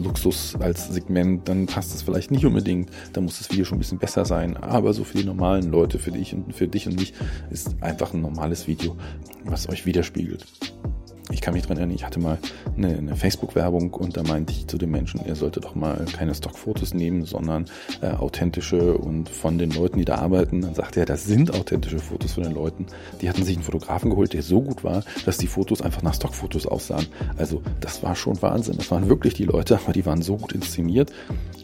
Luxus 0.03 0.57
als 0.61 0.89
Segment, 0.89 1.49
dann 1.49 1.67
passt 1.67 1.95
es 1.95 2.03
vielleicht 2.03 2.31
nicht 2.31 2.47
unbedingt. 2.47 2.91
Da 3.13 3.21
muss 3.21 3.39
das 3.39 3.51
Video 3.51 3.65
schon 3.65 3.79
ein 3.79 3.81
bisschen 3.81 3.99
besser 3.99 4.25
sein. 4.25 4.57
Aber 4.57 4.93
so 4.93 5.05
für 5.05 5.19
die 5.19 5.25
normalen 5.25 5.71
Leute, 5.71 5.99
für 5.99 6.13
dich 6.13 6.35
und 6.35 6.55
für 6.55 6.69
dich 6.69 6.87
und 6.87 6.99
mich, 6.99 7.15
ist 7.51 7.83
einfach 7.83 8.15
ein 8.15 8.21
normales 8.21 8.69
Video, 8.69 8.97
was 9.45 9.69
euch 9.69 9.85
widerspiegelt 9.87 10.47
ich 11.31 11.41
kann 11.41 11.55
mich 11.55 11.65
dran 11.65 11.77
erinnern, 11.77 11.95
ich 11.95 12.05
hatte 12.05 12.21
mal 12.21 12.39
eine, 12.77 12.97
eine 12.97 13.17
Facebook-Werbung 13.17 13.95
und 13.95 14.17
da 14.17 14.23
meinte 14.23 14.53
ich 14.53 14.67
zu 14.67 14.79
den 14.79 14.91
Menschen, 14.91 15.21
ihr 15.27 15.35
solltet 15.35 15.65
doch 15.65 15.75
mal 15.75 16.05
keine 16.13 16.35
Stockfotos 16.35 16.95
nehmen, 16.95 17.25
sondern 17.25 17.67
äh, 18.01 18.11
authentische 18.11 18.97
und 18.99 19.29
von 19.29 19.59
den 19.59 19.71
Leuten, 19.71 19.99
die 19.99 20.05
da 20.05 20.17
arbeiten. 20.17 20.61
Dann 20.63 20.75
sagte 20.75 21.01
er, 21.01 21.07
das 21.07 21.25
sind 21.25 21.55
authentische 21.55 21.99
Fotos 21.99 22.33
von 22.33 22.45
den 22.45 22.53
Leuten. 22.53 22.87
Die 23.21 23.29
hatten 23.29 23.45
sich 23.45 23.57
einen 23.57 23.65
Fotografen 23.65 24.11
geholt, 24.11 24.33
der 24.33 24.43
so 24.43 24.61
gut 24.61 24.85
war, 24.85 25.05
dass 25.25 25.39
die 25.39 25.47
Fotos 25.47 25.83
einfach 25.83 26.03
nach 26.03 26.15
Stockfotos 26.15 26.67
aussahen. 26.67 27.07
Also 27.37 27.63
das 27.81 28.03
war 28.03 28.17
schon 28.17 28.41
Wahnsinn. 28.43 28.77
Das 28.77 28.91
waren 28.91 29.09
wirklich 29.09 29.35
die 29.35 29.45
Leute, 29.45 29.79
aber 29.83 29.93
die 29.93 30.07
waren 30.07 30.23
so 30.23 30.37
gut 30.37 30.53
inszeniert. 30.53 31.13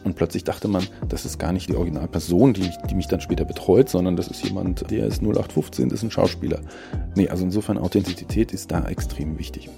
Und 0.05 0.15
plötzlich 0.15 0.45
dachte 0.45 0.69
man, 0.69 0.85
das 1.09 1.25
ist 1.25 1.39
gar 1.39 1.53
nicht 1.53 1.69
die 1.69 1.75
Originalperson, 1.75 2.55
die 2.55 2.61
mich, 2.61 2.77
die 2.89 2.95
mich 2.95 3.09
dann 3.09 3.21
später 3.21 3.45
betreut, 3.45 3.89
sondern 3.89 4.15
das 4.15 4.29
ist 4.29 4.45
jemand, 4.45 4.89
der 4.91 5.07
ist 5.07 5.21
0815, 5.21 5.91
ist 5.91 6.05
ein 6.05 6.13
Schauspieler. 6.13 6.61
Nee, 7.17 7.29
also 7.29 7.43
insofern 7.43 7.77
Authentizität 7.79 8.53
ist 8.53 8.71
da 8.71 8.87
extrem 8.87 9.39
wichtig 9.39 9.56
wichtig. 9.57 9.71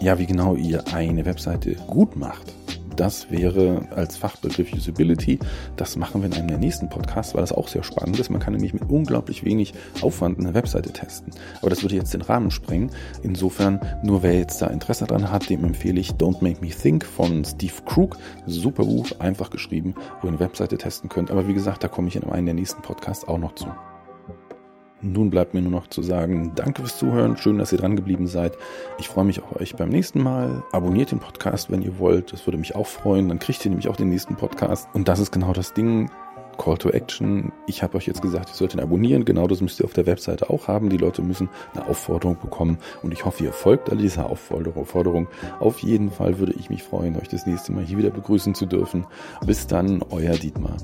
Ja, 0.00 0.18
wie 0.18 0.26
genau 0.26 0.56
ihr 0.56 0.84
eine 0.92 1.24
Webseite 1.24 1.74
gut 1.86 2.16
macht, 2.16 2.52
das 2.96 3.30
wäre 3.30 3.86
als 3.94 4.16
Fachbegriff 4.16 4.72
Usability. 4.74 5.38
Das 5.76 5.96
machen 5.96 6.20
wir 6.20 6.26
in 6.26 6.34
einem 6.34 6.48
der 6.48 6.58
nächsten 6.58 6.90
Podcasts, 6.90 7.34
weil 7.34 7.40
das 7.40 7.52
auch 7.52 7.68
sehr 7.68 7.84
spannend 7.84 8.20
ist. 8.20 8.28
Man 8.28 8.40
kann 8.40 8.52
nämlich 8.52 8.74
mit 8.74 8.90
unglaublich 8.90 9.44
wenig 9.44 9.72
Aufwand 10.02 10.38
eine 10.38 10.52
Webseite 10.52 10.92
testen. 10.92 11.32
Aber 11.60 11.70
das 11.70 11.82
würde 11.82 11.94
jetzt 11.94 12.12
den 12.12 12.20
Rahmen 12.20 12.50
sprengen. 12.50 12.90
Insofern, 13.22 13.80
nur 14.02 14.22
wer 14.22 14.36
jetzt 14.36 14.60
da 14.60 14.66
Interesse 14.66 15.06
dran 15.06 15.30
hat, 15.30 15.48
dem 15.48 15.64
empfehle 15.64 16.00
ich 16.00 16.12
Don't 16.12 16.42
Make 16.42 16.60
Me 16.60 16.70
Think 16.70 17.04
von 17.04 17.44
Steve 17.44 17.82
Krug. 17.86 18.18
Super 18.46 18.84
Buch, 18.84 19.06
einfach 19.20 19.48
geschrieben, 19.48 19.94
wo 20.20 20.26
ihr 20.26 20.32
eine 20.32 20.40
Webseite 20.40 20.76
testen 20.76 21.08
könnt. 21.08 21.30
Aber 21.30 21.48
wie 21.48 21.54
gesagt, 21.54 21.82
da 21.82 21.88
komme 21.88 22.08
ich 22.08 22.16
in 22.16 22.24
einem 22.24 22.46
der 22.46 22.54
nächsten 22.54 22.82
Podcasts 22.82 23.26
auch 23.26 23.38
noch 23.38 23.54
zu. 23.54 23.68
Nun 25.02 25.30
bleibt 25.30 25.52
mir 25.52 25.62
nur 25.62 25.72
noch 25.72 25.88
zu 25.88 26.00
sagen, 26.00 26.52
danke 26.54 26.82
fürs 26.82 26.96
Zuhören, 26.96 27.36
schön, 27.36 27.58
dass 27.58 27.72
ihr 27.72 27.78
dran 27.78 27.96
geblieben 27.96 28.28
seid. 28.28 28.56
Ich 28.98 29.08
freue 29.08 29.24
mich 29.24 29.42
auf 29.42 29.60
euch 29.60 29.74
beim 29.74 29.88
nächsten 29.88 30.22
Mal. 30.22 30.62
Abonniert 30.70 31.10
den 31.10 31.18
Podcast, 31.18 31.72
wenn 31.72 31.82
ihr 31.82 31.98
wollt, 31.98 32.32
das 32.32 32.46
würde 32.46 32.58
mich 32.58 32.76
auch 32.76 32.86
freuen. 32.86 33.28
Dann 33.28 33.40
kriegt 33.40 33.64
ihr 33.64 33.70
nämlich 33.70 33.88
auch 33.88 33.96
den 33.96 34.08
nächsten 34.08 34.36
Podcast. 34.36 34.88
Und 34.94 35.08
das 35.08 35.18
ist 35.18 35.32
genau 35.32 35.52
das 35.52 35.74
Ding. 35.74 36.08
Call 36.56 36.78
to 36.78 36.90
Action. 36.90 37.50
Ich 37.66 37.82
habe 37.82 37.96
euch 37.96 38.06
jetzt 38.06 38.22
gesagt, 38.22 38.50
ihr 38.50 38.54
sollt 38.54 38.74
ihn 38.74 38.80
abonnieren. 38.80 39.24
Genau 39.24 39.48
das 39.48 39.60
müsst 39.60 39.80
ihr 39.80 39.86
auf 39.86 39.94
der 39.94 40.06
Webseite 40.06 40.50
auch 40.50 40.68
haben. 40.68 40.90
Die 40.90 40.98
Leute 40.98 41.22
müssen 41.22 41.48
eine 41.74 41.86
Aufforderung 41.86 42.38
bekommen 42.40 42.78
und 43.02 43.12
ich 43.12 43.24
hoffe, 43.24 43.42
ihr 43.42 43.52
folgt 43.52 43.90
all 43.90 43.96
dieser 43.96 44.26
Aufforderung. 44.26 45.26
Auf 45.58 45.80
jeden 45.80 46.10
Fall 46.10 46.38
würde 46.38 46.52
ich 46.52 46.70
mich 46.70 46.82
freuen, 46.82 47.16
euch 47.16 47.28
das 47.28 47.46
nächste 47.46 47.72
Mal 47.72 47.84
hier 47.84 47.98
wieder 47.98 48.10
begrüßen 48.10 48.54
zu 48.54 48.66
dürfen. 48.66 49.06
Bis 49.44 49.66
dann, 49.66 50.02
euer 50.10 50.34
Dietmar. 50.34 50.76